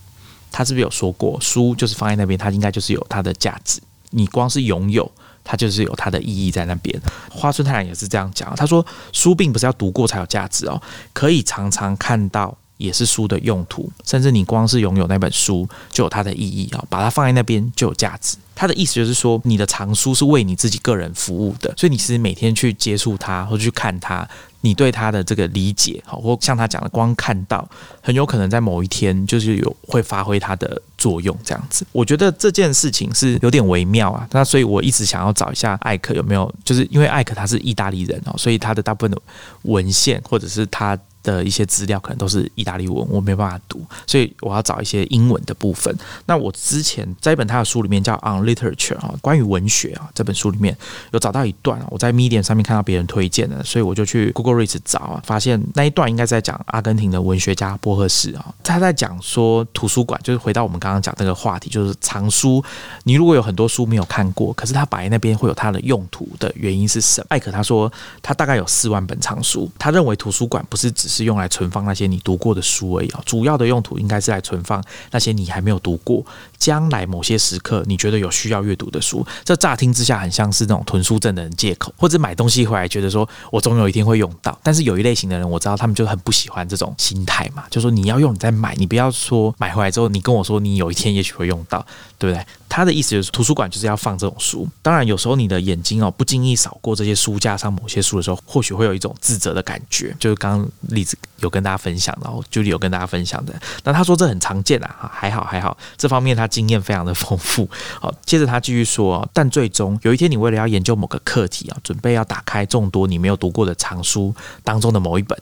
[0.52, 3.80] 他是不是有说过，书就是放在那边，它应该就是有它的价值。
[4.10, 5.10] 你光是拥有。
[5.46, 7.00] 它就是有它的意义在那边。
[7.32, 10.82] 花村太郎也是这样讲，他说书并不是要读过才有价值哦，
[11.14, 18.36] 可以常常看到也是书的用途，甚至你光是拥有那本书就有它的意义啊，把它放在那边就有价值。
[18.58, 24.28] 他的意思就是说，你的藏书是为你自己个人服务的，所以你其实每天去接触它或去看它。
[24.66, 27.68] 你对他的这个理解，好，或像他讲的，光看到，
[28.02, 31.86] 很有可能在某一天就是有会发挥它的作用，这样子。
[31.92, 34.28] 我觉得这件事情是有点微妙啊。
[34.32, 39.22] 那所以我一直想要找一下艾克有没有，就是因为艾克他是意大利人哦，所以他的大部分的
[39.62, 40.98] 文献或者是他。
[41.26, 45.94] 的一些资料可能都是意大利文，我没办法读，所以我要找一些英文的部分。
[46.28, 50.78] 那我之前在一本他的书里面叫《On Literature》啊，关于文学啊，这本书里面
[51.12, 62.64] 有找到一段，我在 Medium 上面看到别人推荐的，所以我就去 Google Reads 找啊，发现那一段应该在讲阿根廷的文学家波赫士啊，他在讲说图书馆，就是回到我们刚刚讲那个话题，就是藏书。
[63.04, 67.28] 你如果有很多书没有看过，可是他摆在那边会有它的用途的原因是什么？
[67.30, 71.15] 艾可他说他大概有四万本藏书，他认为图书馆不是只是。
[71.16, 76.24] 是用来存放那些你读过的书而已啊，主要的用途应该是来存放那些你还没有读过、
[76.58, 79.26] 将来某些时刻你觉得有需要阅读的书。
[79.44, 84.58] 这乍听之下很像是那种囤书症的人借口，或者买东西回来觉得说我总有一天会用到。
[84.62, 91.86] 但是有一类型的人，我知道他们就很不喜欢这种心态嘛，就说你要用你再买，你不要说买回来之后你跟我说你有一天也许会用到，
[92.20, 92.46] 对不对？
[92.68, 94.68] 他的意思就是图书馆就是要放这种书。
[94.82, 101.06] 当然有时候你的眼睛哦不经意扫过这些书架上某些书的时候，或许会有一种自责的感觉，就是刚刚例。
[101.06, 103.54] 子有跟大家分享，然后 j u 有跟大家分享的。
[103.84, 107.68] 那他说这很常见啊，还好还好，这方面他经验非常的丰富。
[108.00, 114.34] 好，接着他继续说，但最终有一天你为了要研究某个课题啊，准备要打开众多你没有读过的藏书
[114.64, 115.38] 当中的某一本。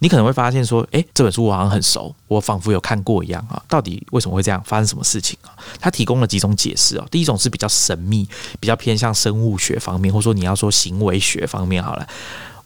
[0.00, 3.60] 你可能会发现说，诶，这本书我好像很熟，我仿佛有看过一样啊。
[3.68, 4.62] 到底为什么会这样？
[4.64, 5.50] 发生什么事情啊？
[5.80, 7.06] 他提供了几种解释哦。
[7.10, 8.28] 第一种是比较神秘，
[8.60, 12.06] 比较偏向生物学方面，或者说你要说行为学方面好了。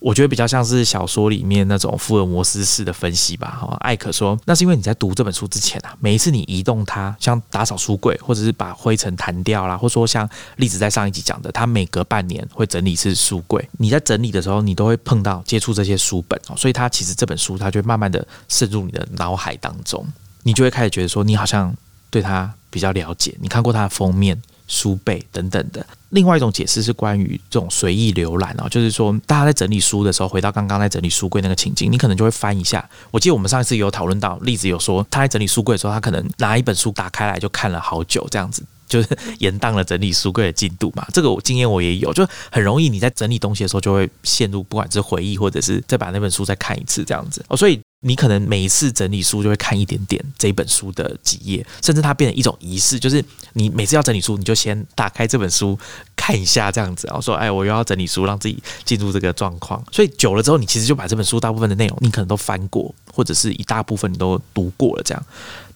[0.03, 3.57] 我觉得比较像是小说里面那种福尔摩斯式的分析吧。
[3.61, 13.65] 哈，艾可说，那是因为你在读这本书之前啊，每一次你移动它，像打扫书柜，或者是把灰尘弹掉啦，或者说像例子在上一集讲的，他每隔半年会整理一次书柜。
[13.77, 20.05] 你在整理的时候，你都会碰到接触这些书本哦，所以它其实这本书，它就慢慢的渗入你的脑海当中，
[20.43, 21.73] 你就会开始觉得说，你好像
[22.09, 24.41] 对它比较了解，你看过它的封面。
[24.73, 32.83] 书背等等的，另外一种解释是关于这种随意浏览哦，就是说大家在整理书的时候，回到刚刚在整理书柜那个情境，你可能就会翻一下。
[33.11, 41.05] 我记得我们上一次有讨论到，例子有说他在整理书柜的时候，他可能拿一本书打开来就看了好久，这样子 就是延宕了整理书柜的进度嘛。
[41.13, 47.79] 这个我经验我也有，就很容易你在整理东西的时候就会陷入，不管是回忆或者是再把那本书再看一次这样子哦，所以。
[48.03, 53.23] 你可能每一次整理书就会看一点点这本书的几页，甚至它变成一种仪式，就是
[53.53, 55.77] 你每次要整理书，你就先打开这本书
[56.15, 65.25] 看一下，这样子，然后说：“哎，我又要整理书，让自己进入这个状况。”所以久了之后，你其实就把这本书大部分的内容，你可能都翻过，或者是一大部分你都读过了这样。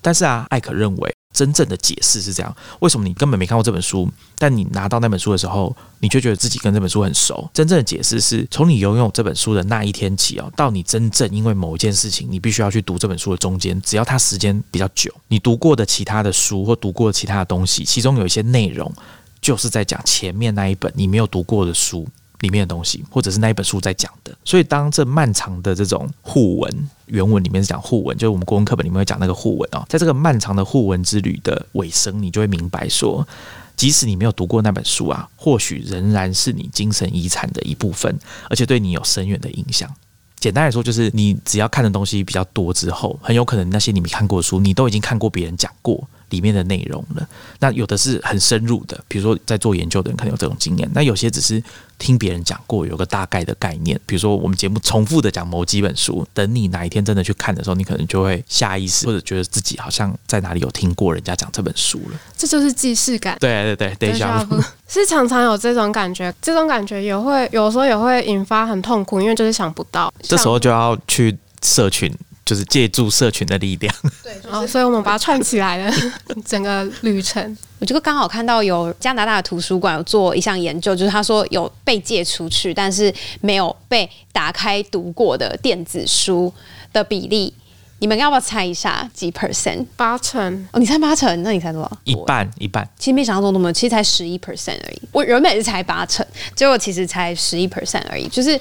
[0.01, 1.16] 但是啊，艾可认为。
[1.38, 4.09] 真正的解释是这样：为什么你根本没看过这本书，
[4.39, 7.47] 但你拿到那本书的时候，你却觉得自己跟这本书很熟？
[7.53, 18.91] 真正的解释是从你拥有这本书的那一天起哦，到你真正因为某一件事情，你必须要去读这本书的中间，只要它时间比较久，你读过的其他的书或读过其他的东西，其中有一些内容
[19.39, 22.07] 就是在讲前面那一本你没有读过的书。
[22.41, 33.28] 里面的东西，或者是那一本书在讲的，所以当这漫长的这种互文原文里面是讲互文，就是我们国文课本里面会讲那个互文哦，在这个漫长的互文之旅的尾声，你就会明白说，
[33.76, 38.18] 即使你没有读过那本书啊，或许仍然是你精神遗产的一部分，
[38.49, 39.91] 而且对你有深远的影响。
[40.39, 46.08] 简单来说，就是你只要看的东西比较多之后，很有可能那些你没看过的书，你都已经看过别人讲过。
[46.30, 47.28] 里面的内容了，
[47.59, 51.61] 那有的是很深入的，比如说在做研究的人可能有这种经验，那有些只是
[51.97, 53.99] 听别人讲过，有个大概的概念。
[54.05, 62.19] 比如说我们节目重复的讲某几本书，等你哪一天真的去看的时候，你可能就会下意识或者觉得自己好像在哪里有听过人家讲这本书了。
[62.36, 63.38] 这就是既视感。
[63.39, 64.45] 对对对，等一下，
[64.88, 70.13] 是常常有这种感觉，这种感觉也会有时候也会引发很痛苦，因为就是想不到。
[70.21, 72.13] 这时候就要去社群。
[72.47, 73.93] 就是借助社群的力量，
[74.23, 75.93] 对，哦，所以我们把它串起来了，
[76.45, 77.57] 整个旅程。
[77.79, 86.51] 我这个刚好看到有加拿大的图书馆有做一项研究，就是他说有被借出去，但是没有被打开读过的电子书
[86.93, 87.53] 的比例。
[87.99, 89.85] 你们要不要猜一下几 percent？
[89.95, 91.91] 八成哦，你猜八成，那你猜多少？
[92.03, 92.87] 一半一半。
[92.97, 95.01] 其实没想到多么，其实才十一 percent 而已。
[95.11, 96.25] 我原本是猜八成，
[96.55, 98.27] 结果其实才十一 percent 而已。
[98.27, 98.59] 就是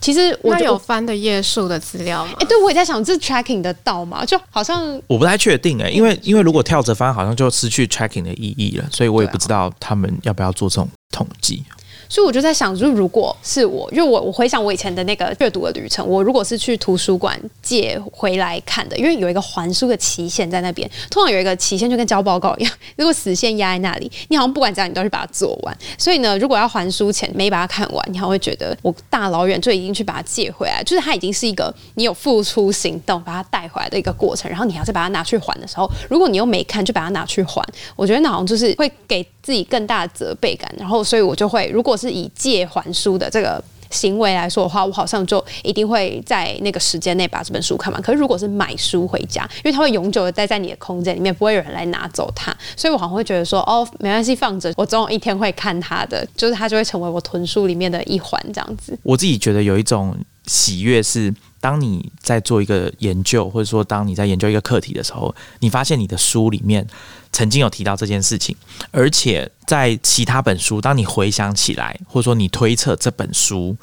[0.00, 2.32] 其实我有翻的页数的资料吗？
[2.38, 4.24] 哎，对我也在想，这 tracking 得到吗？
[4.24, 11.62] 就好像我不太确定哎，因为因为如果跳着翻，好像就失去 tracking 的意义了，所以我也不知道他们要不要做这种统计。
[12.08, 25.76] 所以我就在想，就如果是我，因为我我回想我以前的那个阅读的旅程，我如果是去图书馆借回来看的，因为有一个还书的期限在那边，通常有一个期限就跟交报告一样，如果死线压在那里，你好像不管怎样，你都要去把它做完。
[25.98, 37.62] 所以呢，如果要还书前没把它看完，你还会觉得我大老远就已经去把它借回来，就是它已经是一个你有付出行动把它带回来的一个过程，然后你还要再把它拿去还的时候，如果你又没看就把它拿去还，
[37.96, 41.98] 我觉得那好像就是会给自己更大的责备感，然后所以我就会如果。
[41.98, 48.00] 是以借还书的这个行为来说的话，我好像就一定会在那个时间内把这本书看完。
[48.00, 58.96] 可是如果是买书回家，因为它会永久的待在你的空间里面，不会有人来拿走它，所以我好像会觉得说，哦，没关系，放着，我总有一天会看它的，就是它就会成为我囤书里面的一环，这样子。
[59.02, 66.86] 我自己觉得有一种喜悦是，当你在做一个研究，或者说当你在研究一个课题的时候，你发现你的书里面。
[67.32, 68.56] 曾经有提到这件事情，
[68.90, 73.76] 而且在其他本书，当你回想起来，或者说你推测这本书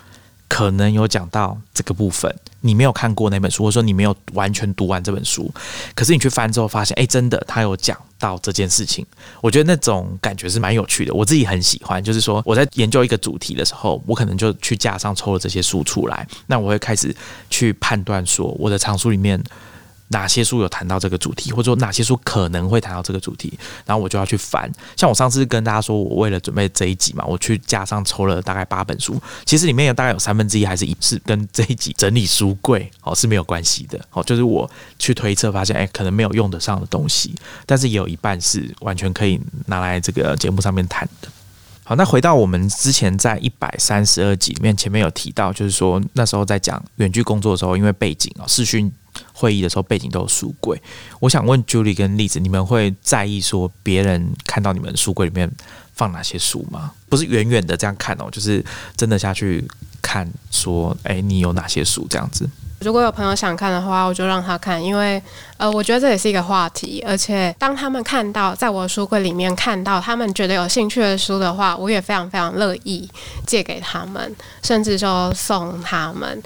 [0.47, 5.51] 可能有讲到这个部分，你没有看过那本书，或者说你没有完全读完这本书，
[5.93, 9.05] 可是你去翻之后发现，哎，真的他有讲到这件事情，
[9.41, 12.03] 我觉得那种感觉是蛮有趣的，我自己很喜欢。
[12.03, 17.15] 就是说我在研究一个主题的时候，我可能就去架上抽了这些书出来，那我会开始
[17.49, 19.41] 去判断说我的藏书里面。
[20.09, 24.71] 哪些书有谈到这个主题，或者说哪些书可能会谈到这个主题，然后我就要去翻。
[24.95, 37.33] 像我上次跟大家说，我为了准备这一集嘛，我去加上抽了大概八本书，其实里面有大概有三分之一还是一是跟这一集整理书柜哦是没有关系的哦，就是我去推测发现，哎，可能没有用得上的东西，
[37.65, 41.27] 但是也有一半是完全可以拿来这个节目上面谈的。
[41.83, 48.91] 好，那回到我们之前在一百三十二集里面，前面有提到，就是说那时候在讲远距工作的时候，因为背景啊，视讯
[49.33, 50.81] 会议的时候背景都有书柜。
[51.19, 55.49] 我想问 Julie 跟栗子，你们会在意说别人看到你们书柜里面
[55.93, 56.91] 放哪些书吗？
[57.09, 58.63] 不是远远的这样看哦，就是
[58.95, 59.65] 真的下去
[60.01, 62.49] 看，说，哎，你有哪些书这样子？
[62.81, 65.19] 如果有朋友想看的话，我就让他看，因为
[65.57, 67.01] 呃，我觉得这也是一个话题。
[67.07, 73.09] 而且当他们看到在我的书柜里面看到他们觉得有兴趣的书的话，我也非常非常乐意
[73.47, 76.43] 借给他们，甚至说送他们。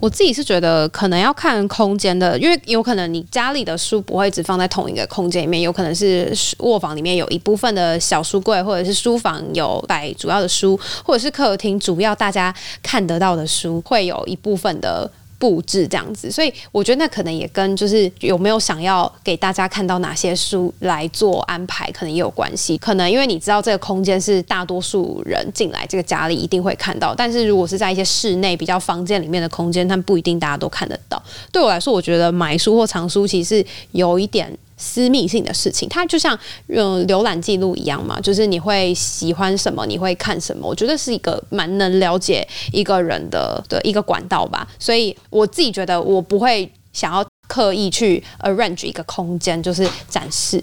[0.00, 15.10] 我自己是觉得可能要看空间的，因为有可能你家里的书不会只放在同一个空间里面，有可能是卧房里面有一部分的小书柜，或者是书房有摆主要的书，或者是客厅主要大家看得到的书，会有一部分的。
[15.46, 22.76] 布置这样子，所以我觉得那可能也跟就是有没有想要给大家看到哪些书来做安排，可能也有关系。
[22.78, 31.22] 可能因为你知道这个空间是大多数人进来这个家里一定会看到，但是如果是在一些室内比较房间里面的空间，他们不一定大家都看得到。
[31.52, 34.52] 对我来说，我觉得买书或藏书其实有一点。
[34.76, 44.68] 私密性的事情，它就像嗯浏览记录一样嘛，就是你会喜欢什么，你会看什么，我觉得是一个蛮能了解一个人的的一个管道吧。
[44.78, 50.62] 所以我自己觉得，我不会想要刻意去 arrange 一个空间，就是展示。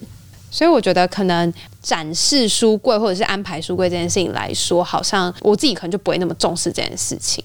[0.51, 1.51] 所以我觉得，可能
[1.81, 7.43] 展示书柜或者是安排书柜这件事情来说，好像我自己可能就不会那么重视这件事情。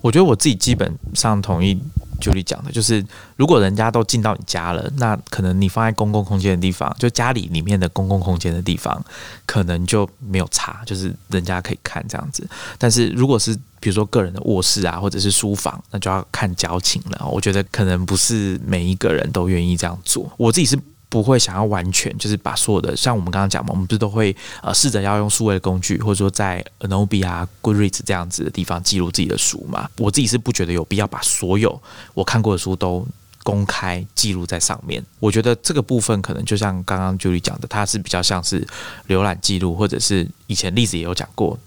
[0.00, 1.76] 我觉得我自己基本上同意。
[2.22, 3.04] 就你讲的，就是
[3.36, 9.04] 如果人家都进到你家了，那可能你放在公共空间的地方，就家里里面的公共空间的地方，
[9.44, 12.48] 可能就没有差，就是人家可以看这样子。
[12.78, 17.26] 但是如果是比如说个人的卧室啊，或者是书房，那就要看交情了。
[17.26, 20.30] 我觉得可能不是每一个人都愿意这样做。
[20.38, 20.78] 我自己是。
[21.12, 29.86] 不会想要完全就是把所有的像我们刚刚讲嘛，我们不是都会呃试着要用数位的工具，或者说在 Anobi 啊、Goodreads 这样子的地方记录自己的书嘛。
[29.98, 31.78] 我自己是不觉得有必要把所有
[32.14, 33.06] 我看过的书都
[33.42, 35.04] 公开记录在上面。
[35.20, 38.66] 我觉得这个部分可能就像刚刚 Julie 讲的，它是比较像是
[39.08, 41.58] 浏览记录，或者是以前例子也有讲过，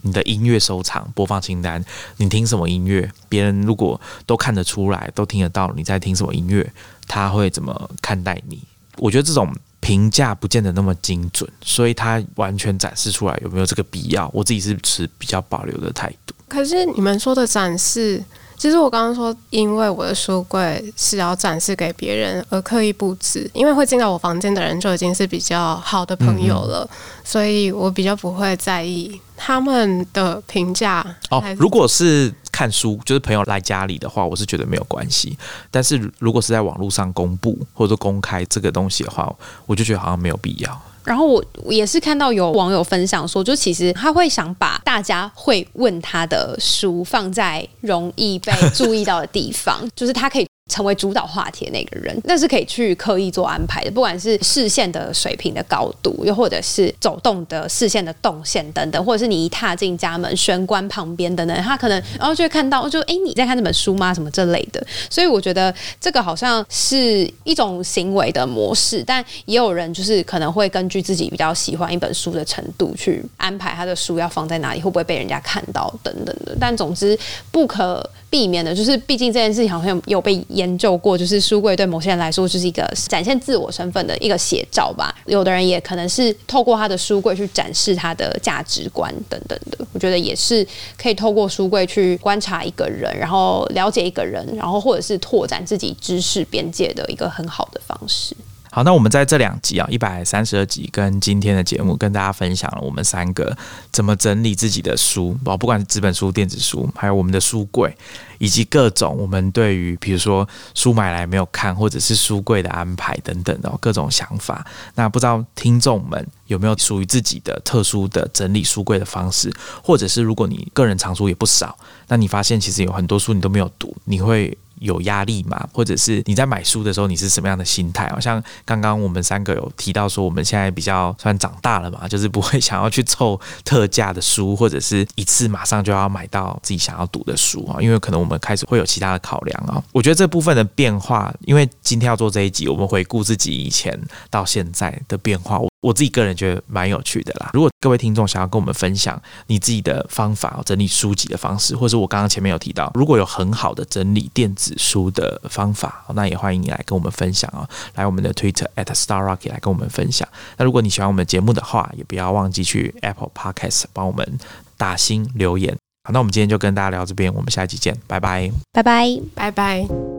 [0.00, 1.84] 你的音乐收藏播放清单，
[2.16, 6.72] 你听什么音乐，别人如果都看得出来，都听得到你在听什么音乐，
[7.06, 8.62] 他会怎么看待你？
[8.98, 14.30] 我觉得这种评价不见得那么精准，所以它完全展示出来有没有这个必要？
[14.32, 16.34] 我自己是持比较保留的态度。
[16.48, 18.22] 可是你们说的展示，
[18.64, 26.88] 其实我刚刚说，因为我的书柜是要展示给别人而刻意布置，因为会进到我房间的人就已经是比较好的朋友了，
[27.22, 31.04] 所以我比较不会在意他们的评价。
[31.28, 32.32] 哦，如果是。
[32.54, 35.36] 看书就是朋友来家里的话，我是觉得没有关系。
[35.72, 39.28] 但是如果是在网络上公布或者公开这个东西的话，
[39.66, 40.80] 我就觉得好像没有必要。
[41.04, 50.46] 然后我也是看到有网友分享说，就其实他会想把大家会问他的书放在容易被注意到的地方， 就是他可以。
[50.70, 64.14] 成为主导话题的那个人，那是可以去刻意做安排的，不管是视线的水平的高度，又或者是走动的视线的动线等等，或者是你一踏进家门玄关旁边等等，他可能然后就会看到，就哎你在看这本书吗？
[64.14, 64.84] 什么这类的。
[65.10, 76.56] 所以我觉得这个好像是一种行为的模式，但也有人就是可能会根据自己比较喜欢一本书的程度去安排他的书要放在哪里，会不会被人家看到等等的。
[76.58, 77.18] 但总之
[77.52, 80.34] 不可避免的就是，毕竟这件事情好像有被。
[80.48, 85.14] 研究过，就是书柜对某些人来说就是一个展现自我身份的一个写照吧。
[85.26, 89.78] 有的人也可能是透过他的书柜去展示他的价值观等等的。
[89.92, 90.66] 我觉得也是
[90.96, 98.36] 可以透过书柜去观察一个人，然后了解一个人，然后或者是拓展自己知识边界的一个很好的方式。
[98.74, 103.56] 好，那我们在这两集啊，一百三十二集跟今天的节目，跟大家分享了我们三个
[103.92, 107.96] 怎么整理自己的书，不不管是纸本书、电子书，还有我们的书柜，
[108.38, 114.66] 以及各种我们对于比如说书买来没有看，或者是书柜的安排等等的各种想法。
[114.96, 119.54] 那不知道听众们有没有属于自己的特殊的整理书柜的方式，
[119.84, 124.58] 或者是如果你个人藏书也不少，那你发现其实有很多书你都没有读，你会。
[124.84, 125.68] 有压力吗？
[125.72, 128.08] 或者是你在买书的时候你是什么样的心态？
[128.10, 139.82] 好像刚刚我们三个有提到说，我们现在比较算长大了嘛， 就是不会想要去凑特价的书，或者是一次马上就要买到自己想要读的书啊，因为可能我们开始会有其他的考量啊。
[139.92, 143.98] 我觉得这部分的变化，因为今天要做这一集，我们回顾自己以前
[144.30, 145.58] 到现在的变化。
[145.84, 147.50] 我自己个人觉得蛮有趣的啦。
[147.52, 157.68] 如果各位听众想要跟我们分享你自己的方法整理书籍的方式，或者我刚刚前面有提到，如果有很好的整理电子书的方法，那也欢迎你来跟我们分享哦。
[157.96, 160.26] 来我们的 Twitter at Star Rocky 来跟我们分享。
[160.56, 164.38] 那如果你喜欢我们节目的话，也不要忘记去 Apple Podcast 帮我们
[164.78, 165.76] 打星留言。
[166.04, 170.13] 好，那我们今天就跟大家聊这边，我们下期见，拜拜，拜拜，拜拜。